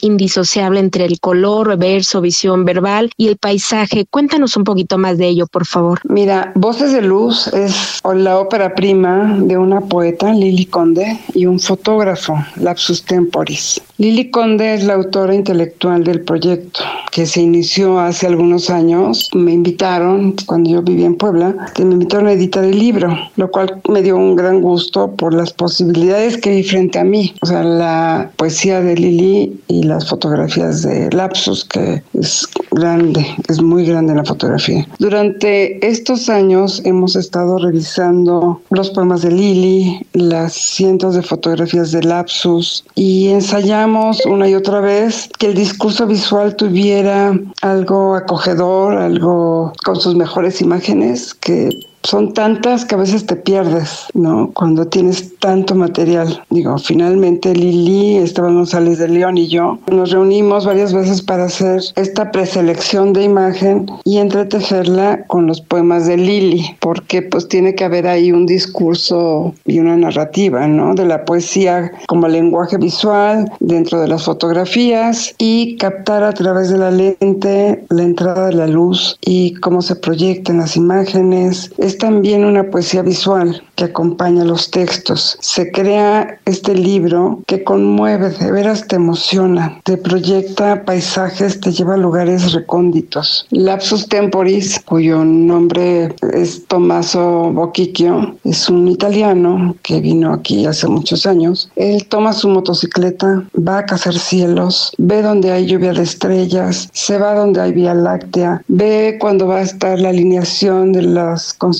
[0.00, 4.06] indisociable entre el color, verso, visión verbal y el paisaje.
[4.10, 6.00] Cuéntanos un poquito más de ello, por favor.
[6.04, 11.60] Mira, Voces de Luz es la ópera prima de una poeta, Lili Conde, y un
[11.60, 13.80] fotógrafo, Lapsus Temporis.
[13.98, 16.80] Lili Conde es la autora intelectual del proyecto.
[17.12, 22.28] que se inició hace algunos años, me invitaron, cuando yo vivía en Puebla, me invitaron
[22.28, 26.50] a editar el libro, lo cual me dio un gran gusto por las posibilidades que
[26.50, 27.34] vi frente a mí.
[27.42, 29.27] O sea, la poesía de Lili
[29.68, 34.86] y las fotografías de Lapsus, que es grande, es muy grande la fotografía.
[34.98, 42.02] Durante estos años hemos estado revisando los poemas de Lili, las cientos de fotografías de
[42.02, 49.72] Lapsus y ensayamos una y otra vez que el discurso visual tuviera algo acogedor, algo
[49.84, 51.70] con sus mejores imágenes, que
[52.08, 54.50] son tantas que a veces te pierdes, ¿no?
[54.54, 56.42] Cuando tienes tanto material.
[56.48, 61.82] Digo, finalmente Lili, Esteban González de León y yo nos reunimos varias veces para hacer
[61.96, 67.84] esta preselección de imagen y entretejerla con los poemas de Lili, porque pues tiene que
[67.84, 70.94] haber ahí un discurso y una narrativa, ¿no?
[70.94, 76.78] De la poesía como lenguaje visual dentro de las fotografías y captar a través de
[76.78, 82.44] la lente la entrada de la luz y cómo se proyectan las imágenes es también
[82.44, 85.36] una poesía visual que acompaña los textos.
[85.40, 91.94] Se crea este libro que conmueve, de veras te emociona, te proyecta paisajes, te lleva
[91.94, 93.46] a lugares recónditos.
[93.50, 101.26] Lapsus Temporis, cuyo nombre es Tommaso Bocchicchio, es un italiano que vino aquí hace muchos
[101.26, 101.70] años.
[101.76, 107.18] Él toma su motocicleta, va a cazar cielos, ve donde hay lluvia de estrellas, se
[107.18, 111.77] va donde hay vía láctea, ve cuando va a estar la alineación de las constelaciones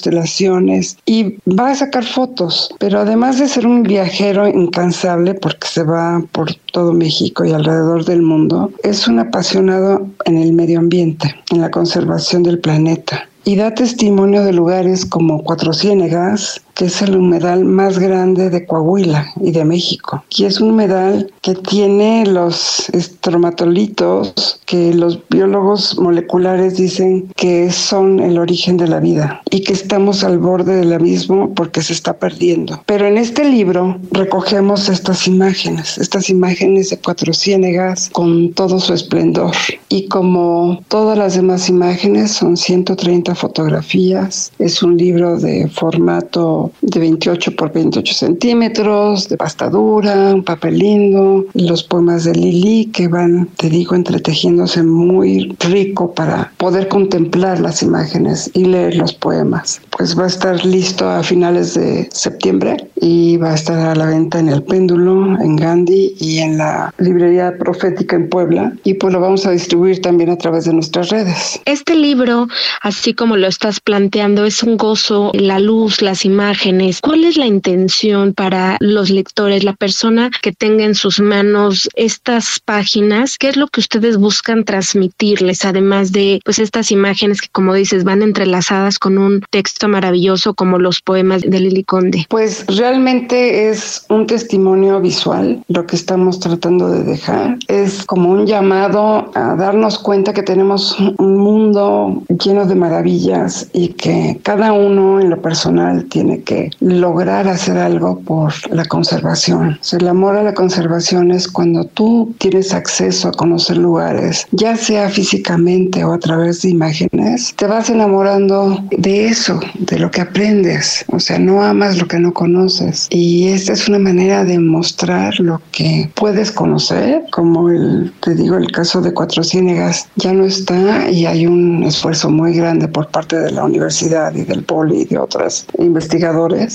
[1.06, 2.74] y va a sacar fotos.
[2.78, 8.04] Pero además de ser un viajero incansable, porque se va por todo México y alrededor
[8.04, 13.56] del mundo, es un apasionado en el medio ambiente, en la conservación del planeta y
[13.56, 19.32] da testimonio de lugares como Cuatro Ciénegas, que es el humedal más grande de Coahuila
[19.40, 20.22] y de México.
[20.30, 28.20] Y es un humedal que tiene los estromatolitos que los biólogos moleculares dicen que son
[28.20, 32.16] el origen de la vida y que estamos al borde del abismo porque se está
[32.16, 32.80] perdiendo.
[32.86, 38.94] Pero en este libro recogemos estas imágenes, estas imágenes de Cuatro Ciénegas con todo su
[38.94, 39.52] esplendor.
[39.88, 44.52] Y como todas las demás imágenes, son 130 fotografías.
[44.60, 50.78] Es un libro de formato de 28 por 28 centímetros, de pasta dura, un papel
[50.78, 57.60] lindo, los poemas de Lili que van, te digo, entretejiéndose muy rico para poder contemplar
[57.60, 59.80] las imágenes y leer los poemas.
[59.96, 64.06] Pues va a estar listo a finales de septiembre y va a estar a la
[64.06, 69.12] venta en el péndulo, en Gandhi y en la librería profética en Puebla y pues
[69.12, 71.60] lo vamos a distribuir también a través de nuestras redes.
[71.64, 72.48] Este libro,
[72.82, 76.57] así como lo estás planteando, es un gozo, la luz, las imágenes,
[77.02, 82.60] ¿Cuál es la intención para los lectores, la persona que tenga en sus manos estas
[82.64, 83.38] páginas?
[83.38, 88.02] ¿Qué es lo que ustedes buscan transmitirles, además de pues estas imágenes que, como dices,
[88.02, 92.26] van entrelazadas con un texto maravilloso como los poemas de Lili Conde?
[92.28, 97.56] Pues realmente es un testimonio visual lo que estamos tratando de dejar.
[97.68, 103.88] Es como un llamado a darnos cuenta que tenemos un mundo lleno de maravillas y
[103.88, 109.78] que cada uno en lo personal tiene que lograr hacer algo por la conservación.
[109.92, 115.08] el amor a la conservación es cuando tú tienes acceso a conocer lugares, ya sea
[115.08, 121.04] físicamente o a través de imágenes, te vas enamorando de eso, de lo que aprendes.
[121.08, 123.06] O sea, no amas lo que no conoces.
[123.10, 128.56] Y esta es una manera de mostrar lo que puedes conocer, como el, te digo,
[128.56, 133.08] el caso de Cuatro Ciénegas ya no está y hay un esfuerzo muy grande por
[133.08, 135.66] parte de la universidad y del poli y de otras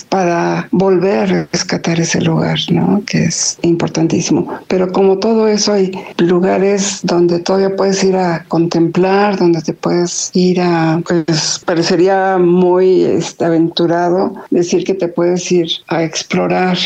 [0.10, 3.04] para volver a rescatar ese lugar, ¿no?
[3.06, 4.60] Que es importantísimo.
[4.68, 10.32] Pero como todo eso, hay lugares donde todavía puedes ir a contemplar, donde te puedes
[10.34, 16.78] ir a, pues parecería muy este, aventurado decir que te puedes ir a explorar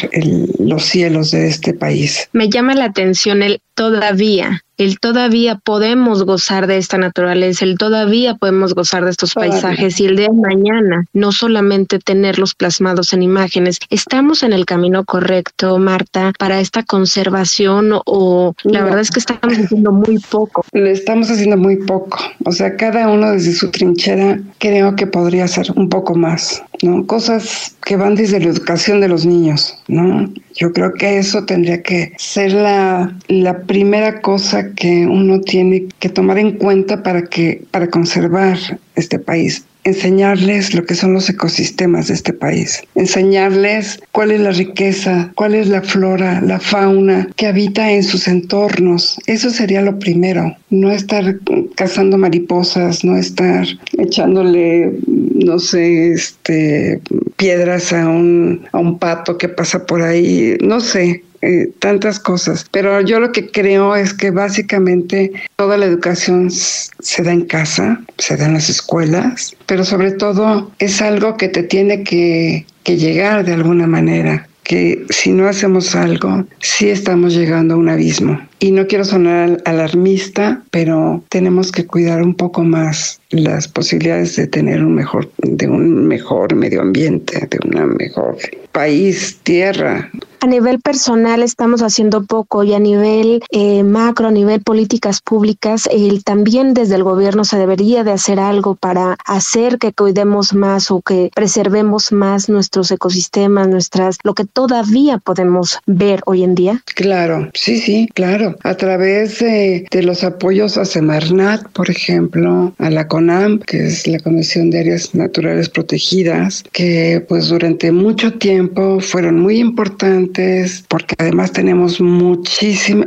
[0.60, 2.30] los cielos de este país.
[2.34, 8.36] Me llama la atención el todavía el todavía podemos gozar de esta naturaleza, el todavía
[8.36, 13.80] podemos gozar de estos paisajes y el de mañana, no solamente tenerlos plasmados en imágenes.
[13.90, 19.58] ¿Estamos en el camino correcto, Marta, para esta conservación o la verdad es que estamos
[19.58, 20.64] haciendo muy poco?
[20.74, 22.20] Le estamos haciendo muy poco.
[22.46, 27.06] O sea, cada uno desde su trinchera creo que podría hacer un poco más, ¿no?
[27.08, 30.30] Cosas que van desde la educación de los niños, ¿no?
[30.56, 36.10] Yo creo que eso tendría que ser la, la primera cosa que uno tiene que
[36.10, 38.58] tomar en cuenta para que para conservar
[38.96, 39.64] este país.
[39.84, 45.56] Enseñarles lo que son los ecosistemas de este país, enseñarles cuál es la riqueza, cuál
[45.56, 49.18] es la flora, la fauna que habita en sus entornos.
[49.28, 51.38] Eso sería lo primero, no estar
[51.76, 53.66] cazando mariposas, no estar
[53.98, 57.00] echándole, no sé, este,
[57.38, 62.66] piedras a un, a un pato que pasa por ahí, no sé, eh, tantas cosas.
[62.72, 68.02] Pero yo lo que creo es que básicamente toda la educación se da en casa,
[68.18, 72.98] se da en las escuelas, pero sobre todo es algo que te tiene que, que
[72.98, 78.38] llegar de alguna manera que si no hacemos algo, sí estamos llegando a un abismo.
[78.60, 84.48] Y no quiero sonar alarmista, pero tenemos que cuidar un poco más las posibilidades de
[84.48, 88.38] tener un mejor, de un mejor medio ambiente, de una mejor
[88.72, 90.10] país, tierra.
[90.40, 95.90] A nivel personal estamos haciendo poco y a nivel eh, macro, a nivel políticas públicas,
[95.92, 100.92] el también desde el gobierno se debería de hacer algo para hacer que cuidemos más
[100.92, 106.84] o que preservemos más nuestros ecosistemas, nuestras, lo que todavía podemos ver hoy en día.
[106.94, 108.47] Claro, sí, sí, claro.
[108.64, 114.08] A través de, de los apoyos a Semarnat, por ejemplo, a la CONAM, que es
[114.08, 121.16] la Comisión de Áreas Naturales Protegidas, que pues durante mucho tiempo fueron muy importantes porque
[121.18, 123.04] además tenemos muchísimo.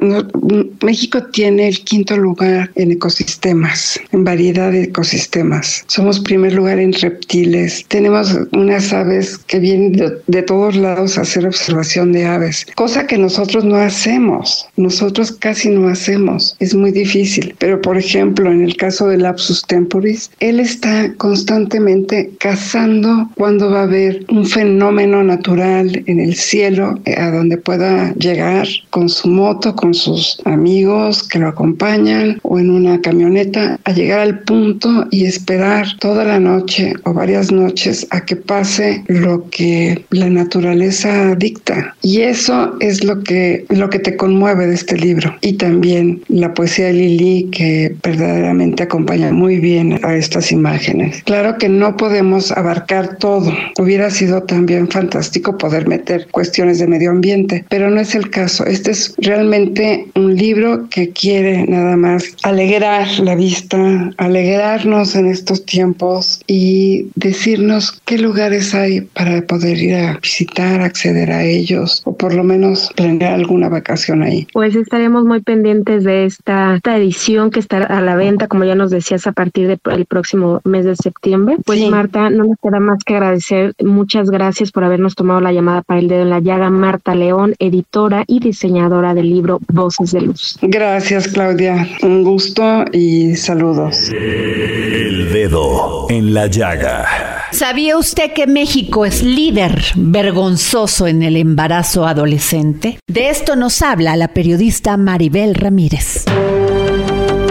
[0.82, 5.84] México tiene el quinto lugar en ecosistemas, en variedad de ecosistemas.
[5.86, 7.84] Somos primer lugar en reptiles.
[7.88, 13.06] Tenemos unas aves que vienen de, de todos lados a hacer observación de aves, cosa
[13.06, 14.66] que nosotros no hacemos.
[14.76, 16.56] Nosotros casi no hacemos.
[16.58, 17.54] Es muy difícil.
[17.58, 23.80] Pero, por ejemplo, en el caso de Lapsus Temporis, él está constantemente cazando cuando va
[23.80, 29.74] a haber un fenómeno natural en el cielo a donde pueda llegar con su moto,
[29.74, 35.24] con sus amigos que lo acompañan o en una camioneta, a llegar al punto y
[35.24, 41.94] esperar toda la noche o varias noches a que pase lo que la naturaleza dicta.
[42.02, 45.19] Y eso es lo que, lo que te conmueve de este libro.
[45.40, 51.22] Y también la poesía de Lili que verdaderamente acompaña muy bien a estas imágenes.
[51.24, 53.52] Claro que no podemos abarcar todo.
[53.78, 58.64] Hubiera sido también fantástico poder meter cuestiones de medio ambiente, pero no es el caso.
[58.66, 65.64] Este es realmente un libro que quiere nada más alegrar la vista, alegrarnos en estos
[65.64, 72.16] tiempos y decirnos qué lugares hay para poder ir a visitar, acceder a ellos o
[72.16, 74.46] por lo menos planear alguna vacación ahí.
[74.52, 78.74] Pues estaremos muy pendientes de esta, esta edición que estará a la venta, como ya
[78.74, 81.56] nos decías, a partir del próximo mes de septiembre.
[81.64, 83.74] Pues Marta, no nos queda más que agradecer.
[83.80, 86.70] Muchas gracias por habernos tomado la llamada para el dedo en la llaga.
[86.70, 90.58] Marta León, editora y diseñadora del libro Voces de Luz.
[90.62, 91.86] Gracias, Claudia.
[92.02, 94.10] Un gusto y saludos.
[94.10, 97.06] El dedo en la llaga.
[97.52, 102.98] ¿Sabía usted que México es líder vergonzoso en el embarazo adolescente?
[103.08, 106.24] De esto nos habla la periodista Maribel Ramírez.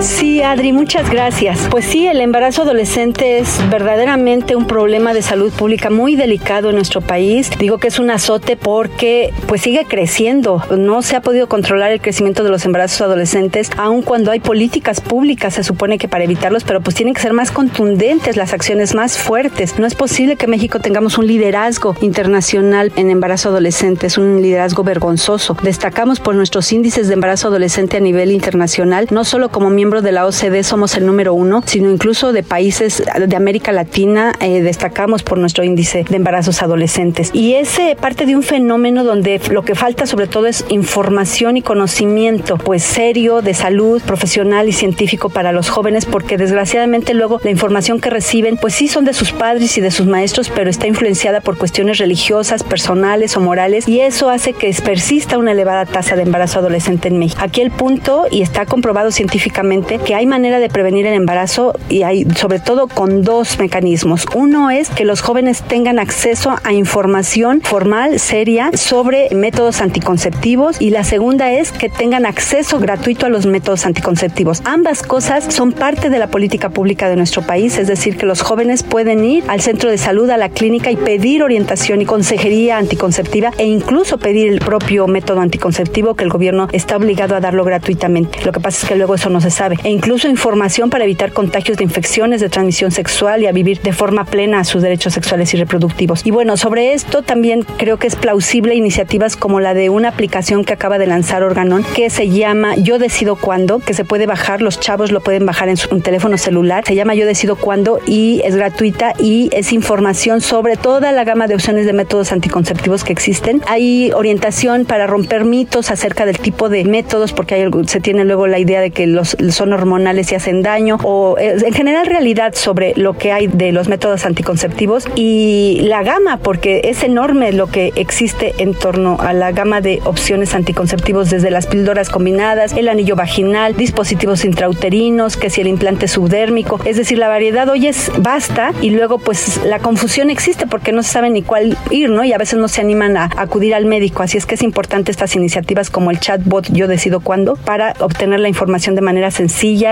[0.02, 1.68] Sí, Adri, muchas gracias.
[1.70, 6.76] Pues sí, el embarazo adolescente es verdaderamente un problema de salud pública muy delicado en
[6.76, 7.50] nuestro país.
[7.60, 10.64] Digo que es un azote porque pues sigue creciendo.
[10.78, 15.02] No se ha podido controlar el crecimiento de los embarazos adolescentes, aun cuando hay políticas
[15.02, 18.96] públicas, se supone que para evitarlos, pero pues tienen que ser más contundentes, las acciones
[18.96, 19.80] más fuertes.
[19.80, 24.84] No es posible que México tengamos un liderazgo internacional en embarazo adolescente, es un liderazgo
[24.86, 25.58] vergonzoso.
[25.62, 30.26] Destacamos por nuestros índices de embarazo adolescente a nivel internacional, no solo como de la
[30.28, 35.40] OCDE somos el número uno, sino incluso de países de América Latina eh, destacamos por
[35.40, 37.32] nuestro índice de embarazos adolescentes.
[37.34, 41.62] Y es parte de un fenómeno donde lo que falta sobre todo es información y
[41.62, 47.50] conocimiento, pues serio, de salud, profesional y científico para los jóvenes, porque desgraciadamente luego la
[47.50, 50.88] información que reciben, pues sí son de sus padres y de sus maestros, pero está
[50.88, 56.16] influenciada por cuestiones religiosas, personales o morales, y eso hace que persista una elevada tasa
[56.16, 57.42] de embarazo adolescente en México.
[57.44, 62.04] Aquí el punto, y está comprobado científicamente, que hay manera de prevenir el embarazo y
[62.04, 64.26] hay sobre todo con dos mecanismos.
[64.36, 70.90] Uno es que los jóvenes tengan acceso a información formal, seria, sobre métodos anticonceptivos y
[70.90, 74.62] la segunda es que tengan acceso gratuito a los métodos anticonceptivos.
[74.66, 78.42] Ambas cosas son parte de la política pública de nuestro país, es decir, que los
[78.42, 82.78] jóvenes pueden ir al centro de salud, a la clínica y pedir orientación y consejería
[82.78, 87.64] anticonceptiva e incluso pedir el propio método anticonceptivo que el gobierno está obligado a darlo
[87.64, 88.40] gratuitamente.
[88.46, 91.32] Lo que pasa es que luego eso no se sabe e incluso información para evitar
[91.32, 95.54] contagios de infecciones de transmisión sexual y a vivir de forma plena sus derechos sexuales
[95.54, 96.26] y reproductivos.
[96.26, 100.64] Y bueno, sobre esto también creo que es plausible iniciativas como la de una aplicación
[100.64, 104.62] que acaba de lanzar Organon que se llama Yo decido cuándo, que se puede bajar,
[104.62, 108.42] los chavos lo pueden bajar en su teléfono celular, se llama Yo decido cuándo y
[108.44, 113.14] es gratuita y es información sobre toda la gama de opciones de métodos anticonceptivos que
[113.14, 113.62] existen.
[113.68, 118.48] Hay orientación para romper mitos acerca del tipo de métodos porque hay, se tiene luego
[118.48, 122.54] la idea de que los son hormonales y hacen daño o eh, en general realidad
[122.56, 127.68] sobre lo que hay de los métodos anticonceptivos y la gama porque es enorme lo
[127.68, 132.88] que existe en torno a la gama de opciones anticonceptivos desde las píldoras combinadas, el
[132.88, 138.14] anillo vaginal, dispositivos intrauterinos, que si el implante subdérmico, es decir, la variedad hoy es
[138.18, 142.24] basta y luego pues la confusión existe porque no se sabe ni cuál ir, ¿no?
[142.24, 145.12] Y a veces no se animan a acudir al médico, así es que es importante
[145.12, 149.49] estas iniciativas como el chatbot Yo decido cuándo para obtener la información de manera sencilla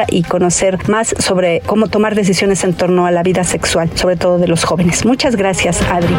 [0.07, 4.37] y conocer más sobre cómo tomar decisiones en torno a la vida sexual, sobre todo
[4.37, 5.05] de los jóvenes.
[5.05, 6.15] Muchas gracias, Adri.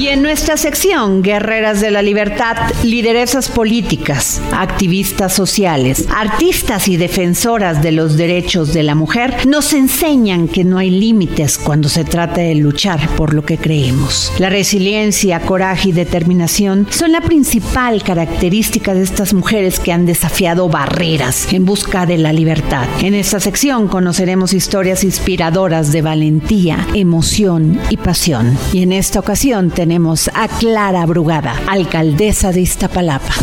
[0.00, 7.82] Y en nuestra sección Guerreras de la Libertad, lideresas políticas, activistas sociales, artistas y defensoras
[7.82, 12.40] de los derechos de la mujer nos enseñan que no hay límites cuando se trata
[12.40, 14.32] de luchar por lo que creemos.
[14.38, 20.70] La resiliencia, coraje y determinación son la principal característica de estas mujeres que han desafiado
[20.70, 22.88] barreras en busca de la libertad.
[23.02, 28.56] En esta sección conoceremos historias inspiradoras de valentía, emoción y pasión.
[28.72, 33.34] Y en esta ocasión tenemos tenemos a Clara Brugada, alcaldesa de Iztapalapa.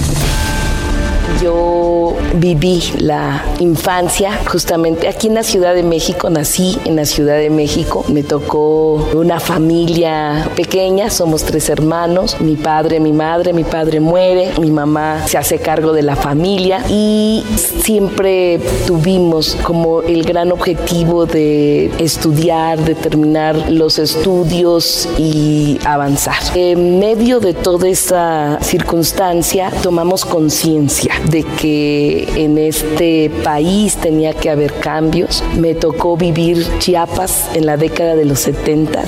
[2.36, 7.50] Viví la infancia justamente aquí en la Ciudad de México, nací en la Ciudad de
[7.50, 14.00] México, me tocó una familia pequeña, somos tres hermanos, mi padre, mi madre, mi padre
[14.00, 17.44] muere, mi mamá se hace cargo de la familia y
[17.84, 26.38] siempre tuvimos como el gran objetivo de estudiar, de terminar los estudios y avanzar.
[26.56, 34.49] En medio de toda esa circunstancia tomamos conciencia de que en este país tenía que
[34.49, 35.43] haber cambios.
[35.57, 39.03] Me tocó vivir Chiapas en la década de los 70,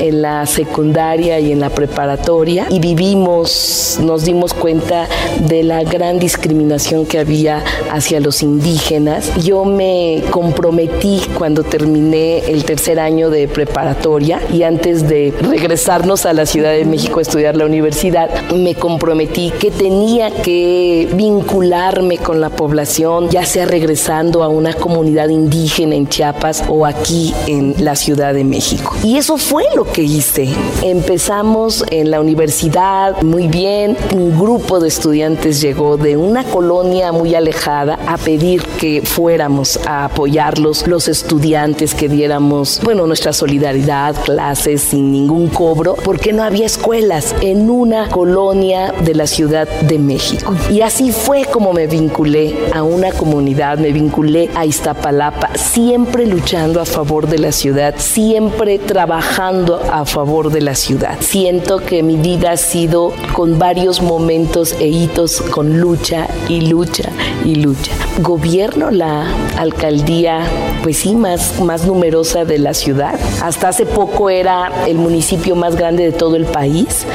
[0.00, 5.08] en la secundaria y en la preparatoria y vivimos, nos dimos cuenta
[5.48, 9.32] de la gran discriminación que había hacia los indígenas.
[9.42, 16.32] Yo me comprometí cuando terminé el tercer año de preparatoria y antes de regresarnos a
[16.32, 22.18] la Ciudad de México a estudiar la universidad, me comprometí que tenía que vincular vincularme
[22.18, 27.74] con la población, ya sea regresando a una comunidad indígena en Chiapas o aquí en
[27.78, 28.94] la Ciudad de México.
[29.02, 30.48] Y eso fue lo que hice.
[30.82, 37.34] Empezamos en la universidad muy bien, un grupo de estudiantes llegó de una colonia muy
[37.34, 44.82] alejada a pedir que fuéramos a apoyarlos, los estudiantes que diéramos, bueno, nuestra solidaridad, clases
[44.82, 50.54] sin ningún cobro, porque no había escuelas en una colonia de la Ciudad de México.
[50.70, 52.35] Y así fue como me vinculé
[52.72, 58.78] a una comunidad, me vinculé a Iztapalapa, siempre luchando a favor de la ciudad, siempre
[58.78, 61.16] trabajando a favor de la ciudad.
[61.20, 67.10] Siento que mi vida ha sido con varios momentos e hitos con lucha y lucha
[67.44, 67.92] y lucha.
[68.20, 69.26] Gobierno la
[69.58, 70.40] alcaldía,
[70.82, 73.18] pues sí, más, más numerosa de la ciudad.
[73.42, 77.06] Hasta hace poco era el municipio más grande de todo el país.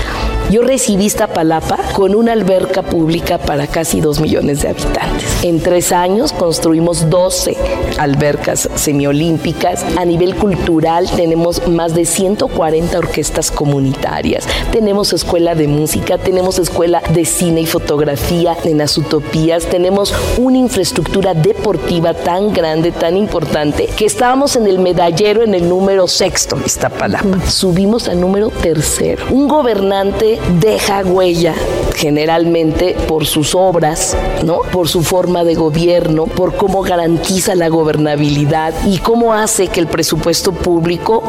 [0.51, 5.43] Yo recibí Iztapalapa con una alberca pública para casi dos millones de habitantes.
[5.43, 7.55] En tres años construimos 12
[8.01, 9.85] albercas semiolímpicas.
[9.97, 14.47] A nivel cultural tenemos más de 140 orquestas comunitarias.
[14.71, 19.65] Tenemos escuela de música, tenemos escuela de cine y fotografía en las utopías.
[19.65, 25.69] Tenemos una infraestructura deportiva tan grande, tan importante, que estábamos en el medallero en el
[25.69, 27.45] número sexto, Iztapalapa.
[27.47, 29.25] Subimos al número tercero.
[29.29, 31.53] Un gobernante deja huella
[31.95, 34.61] generalmente por sus obras, ¿no?
[34.71, 39.87] Por su forma de gobierno, por cómo garantiza la gobernabilidad y cómo hace que el
[39.87, 41.23] presupuesto público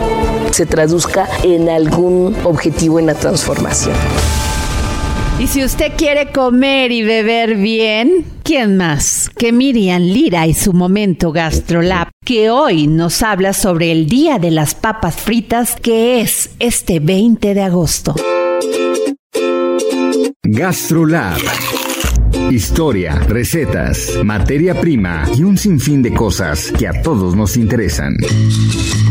[0.50, 3.96] se traduzca en algún objetivo en la transformación.
[5.40, 10.72] Y si usted quiere comer y beber bien, ¿quién más que Miriam Lira y su
[10.72, 16.50] momento GastroLab, que hoy nos habla sobre el Día de las Papas Fritas, que es
[16.60, 18.14] este 20 de agosto?
[20.44, 21.40] GastroLab.
[22.50, 28.16] Historia, recetas, materia prima y un sinfín de cosas que a todos nos interesan.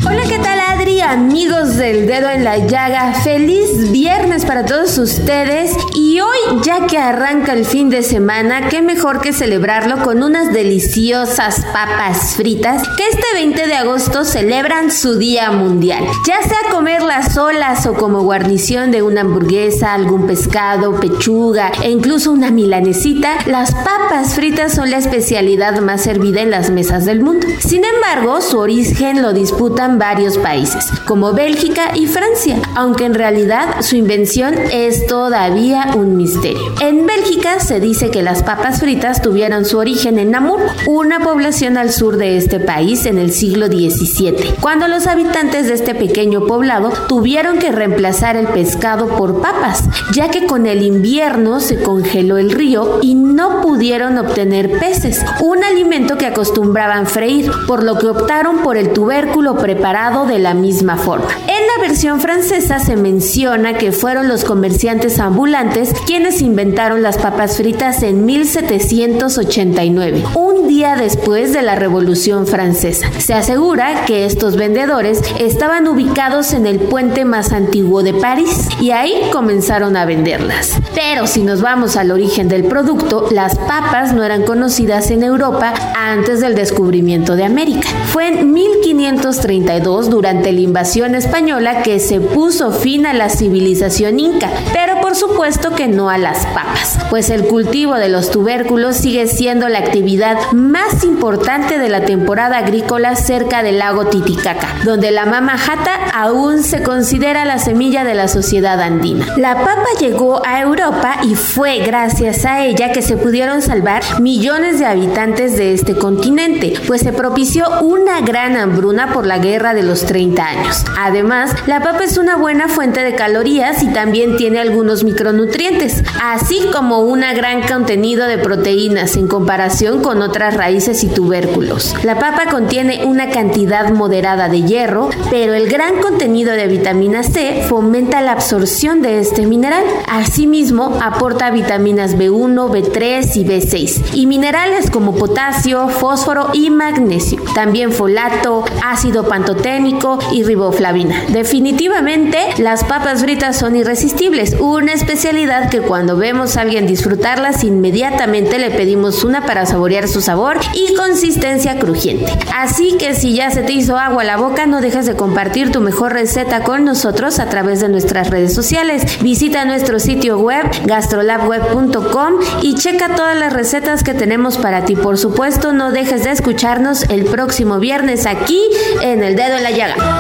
[0.06, 0.71] Hola, ¿qué tal?
[0.82, 6.98] Amigos del dedo en la llaga, feliz viernes para todos ustedes y hoy ya que
[6.98, 13.08] arranca el fin de semana, qué mejor que celebrarlo con unas deliciosas papas fritas que
[13.08, 16.04] este 20 de agosto celebran su Día Mundial.
[16.28, 22.32] Ya sea comerlas solas o como guarnición de una hamburguesa, algún pescado, pechuga e incluso
[22.32, 27.48] una milanesita, las papas fritas son la especialidad más servida en las mesas del mundo.
[27.60, 30.71] Sin embargo, su origen lo disputan varios países,
[31.06, 36.74] como Bélgica y Francia, aunque en realidad su invención es todavía un misterio.
[36.82, 41.78] En Bélgica se dice que las papas fritas tuvieron su origen en Namur, una población
[41.78, 46.46] al sur de este país en el siglo XVII, cuando los habitantes de este pequeño
[46.46, 52.38] poblado tuvieron que reemplazar el pescado por papas, ya que con el invierno se congeló
[52.38, 58.08] el río y no pudieron obtener peces, un alimento que acostumbraban freír, por lo que
[58.08, 61.28] optaron por el tubérculo preparado de la misma forma.
[61.48, 67.58] En la versión francesa se menciona que fueron los comerciantes ambulantes quienes inventaron las papas
[67.58, 73.10] fritas en 1789, un día después de la Revolución Francesa.
[73.18, 78.92] Se asegura que estos vendedores estaban ubicados en el puente más antiguo de París y
[78.92, 80.78] ahí comenzaron a venderlas.
[80.94, 85.74] Pero si nos vamos al origen del producto, las papas no eran conocidas en Europa
[85.96, 87.88] antes del descubrimiento de América.
[88.08, 94.50] Fue en 1532 durante la invasión española que se puso fin a la civilización inca,
[94.74, 99.28] pero por supuesto que no a las papas, pues el cultivo de los tubérculos sigue
[99.28, 105.26] siendo la actividad más importante de la temporada agrícola cerca del lago Titicaca, donde la
[105.26, 109.26] mama jata aún se considera la semilla de la sociedad andina.
[109.38, 114.80] La papa llegó a Europa y fue gracias a ella que se pudieron salvar millones
[114.80, 119.84] de habitantes de este continente, pues se propició una gran hambruna por la guerra de
[119.84, 120.84] los 30 años.
[120.98, 126.68] Además, la papa es una buena fuente de calorías y también tiene algunos micronutrientes, así
[126.74, 131.94] como un gran contenido de proteínas en comparación con otras raíces y tubérculos.
[132.04, 137.64] La papa contiene una cantidad moderada de hierro, pero el gran contenido de vitamina C
[137.70, 139.84] fomenta la absorción de este mineral.
[140.10, 147.42] Asimismo, aporta vitaminas B1, B3 y B6 y minerales como potasio, fósforo y magnesio.
[147.54, 151.26] También folato, ácido pantoténico y riboflavina.
[151.30, 158.60] Definitivamente, las papas fritas son irresistibles, una especialidad que cuando vemos a alguien disfrutarlas inmediatamente
[158.60, 162.32] le pedimos una para saborear su sabor y consistencia crujiente.
[162.56, 165.82] Así que si ya se te hizo agua la boca, no dejes de compartir tu
[165.82, 169.22] mejor receta con nosotros a través de nuestras redes sociales.
[169.22, 174.96] Visita nuestro sitio web gastrolabweb.com y checa todas las recetas que tenemos para ti.
[174.96, 178.62] Por supuesto, no dejes de escucharnos el próximo viernes aquí
[179.02, 180.11] en El Dedo en la Llaga.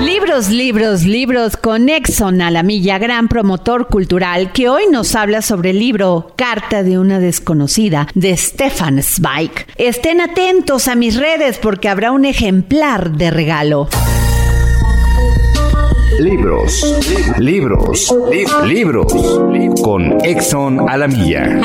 [0.00, 5.42] Libros, libros, libros con Exxon a la milla, gran promotor cultural, que hoy nos habla
[5.42, 9.66] sobre el libro Carta de una desconocida de Stefan Zweig.
[9.76, 13.88] Estén atentos a mis redes porque habrá un ejemplar de regalo.
[16.20, 18.14] Libros, libros,
[18.64, 19.12] libros
[19.82, 21.60] con Exxon a la milla.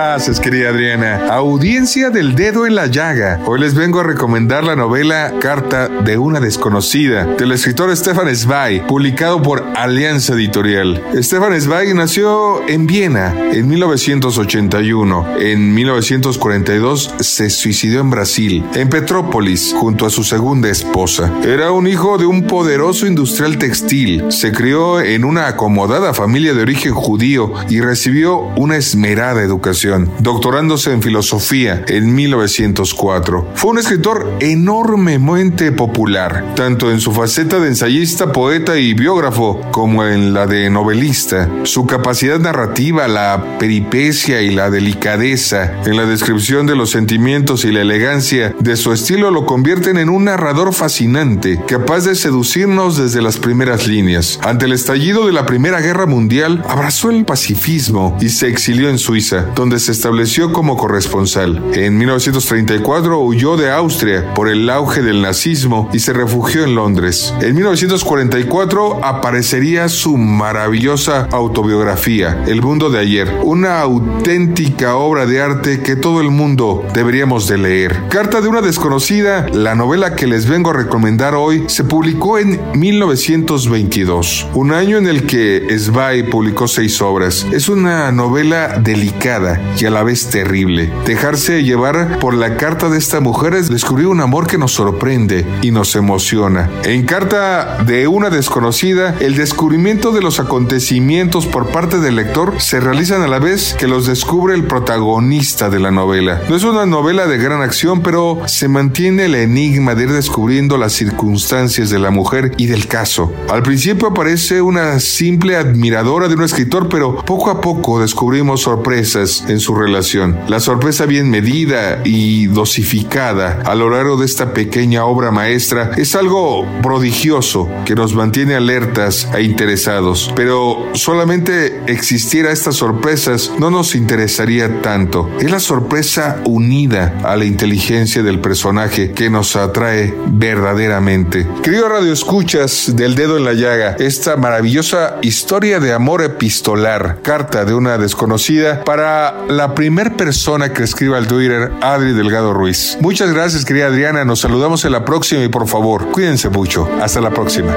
[0.00, 1.26] Gracias, querida Adriana.
[1.26, 3.40] Audiencia del dedo en la llaga.
[3.46, 8.86] Hoy les vengo a recomendar la novela Carta de una desconocida del escritor Stefan Zweig,
[8.86, 11.02] publicado por Alianza Editorial.
[11.16, 15.40] Stefan Zweig nació en Viena en 1981.
[15.40, 21.32] En 1942 se suicidó en Brasil, en Petrópolis, junto a su segunda esposa.
[21.42, 24.30] Era un hijo de un poderoso industrial textil.
[24.30, 29.87] Se crió en una acomodada familia de origen judío y recibió una esmerada educación
[30.18, 33.52] doctorándose en filosofía en 1904.
[33.54, 40.04] Fue un escritor enormemente popular, tanto en su faceta de ensayista, poeta y biógrafo, como
[40.04, 41.48] en la de novelista.
[41.64, 47.72] Su capacidad narrativa, la peripecia y la delicadeza en la descripción de los sentimientos y
[47.72, 53.22] la elegancia de su estilo lo convierten en un narrador fascinante, capaz de seducirnos desde
[53.22, 54.38] las primeras líneas.
[54.42, 58.98] Ante el estallido de la Primera Guerra Mundial, abrazó el pacifismo y se exilió en
[58.98, 61.62] Suiza, donde se estableció como corresponsal.
[61.74, 67.34] En 1934 huyó de Austria por el auge del nazismo y se refugió en Londres.
[67.40, 75.80] En 1944 aparecería su maravillosa autobiografía, El mundo de ayer, una auténtica obra de arte
[75.82, 78.08] que todo el mundo deberíamos de leer.
[78.08, 82.60] Carta de una desconocida, la novela que les vengo a recomendar hoy, se publicó en
[82.74, 87.46] 1922, un año en el que Zweig publicó seis obras.
[87.52, 90.92] Es una novela delicada y a la vez terrible.
[91.06, 95.46] Dejarse llevar por la carta de esta mujer es descubrir un amor que nos sorprende
[95.62, 96.70] y nos emociona.
[96.84, 102.80] En Carta de una desconocida, el descubrimiento de los acontecimientos por parte del lector se
[102.80, 106.42] realizan a la vez que los descubre el protagonista de la novela.
[106.48, 110.76] No es una novela de gran acción, pero se mantiene el enigma de ir descubriendo
[110.76, 113.32] las circunstancias de la mujer y del caso.
[113.48, 119.44] Al principio parece una simple admiradora de un escritor, pero poco a poco descubrimos sorpresas
[119.60, 120.38] su relación.
[120.48, 126.14] La sorpresa bien medida y dosificada a lo largo de esta pequeña obra maestra es
[126.14, 130.32] algo prodigioso que nos mantiene alertas e interesados.
[130.34, 135.30] Pero solamente existiera estas sorpresas no nos interesaría tanto.
[135.40, 141.46] Es la sorpresa unida a la inteligencia del personaje que nos atrae verdaderamente.
[141.62, 147.64] Querido Radio Escuchas del Dedo en la Llaga, esta maravillosa historia de amor epistolar, carta
[147.64, 152.98] de una desconocida para la primer persona que escriba al Twitter, Adri Delgado Ruiz.
[153.00, 154.24] Muchas gracias, querida Adriana.
[154.24, 156.88] Nos saludamos en la próxima y por favor, cuídense mucho.
[157.00, 157.74] Hasta la próxima.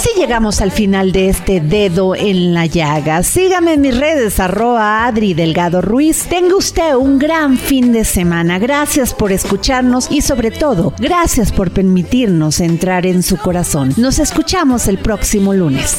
[0.00, 3.22] Así llegamos al final de este dedo en la llaga.
[3.22, 6.24] Sígame en mis redes, arroba Adri Delgado Ruiz.
[6.26, 8.58] Tenga usted un gran fin de semana.
[8.58, 13.92] Gracias por escucharnos y sobre todo, gracias por permitirnos entrar en su corazón.
[13.98, 15.98] Nos escuchamos el próximo lunes.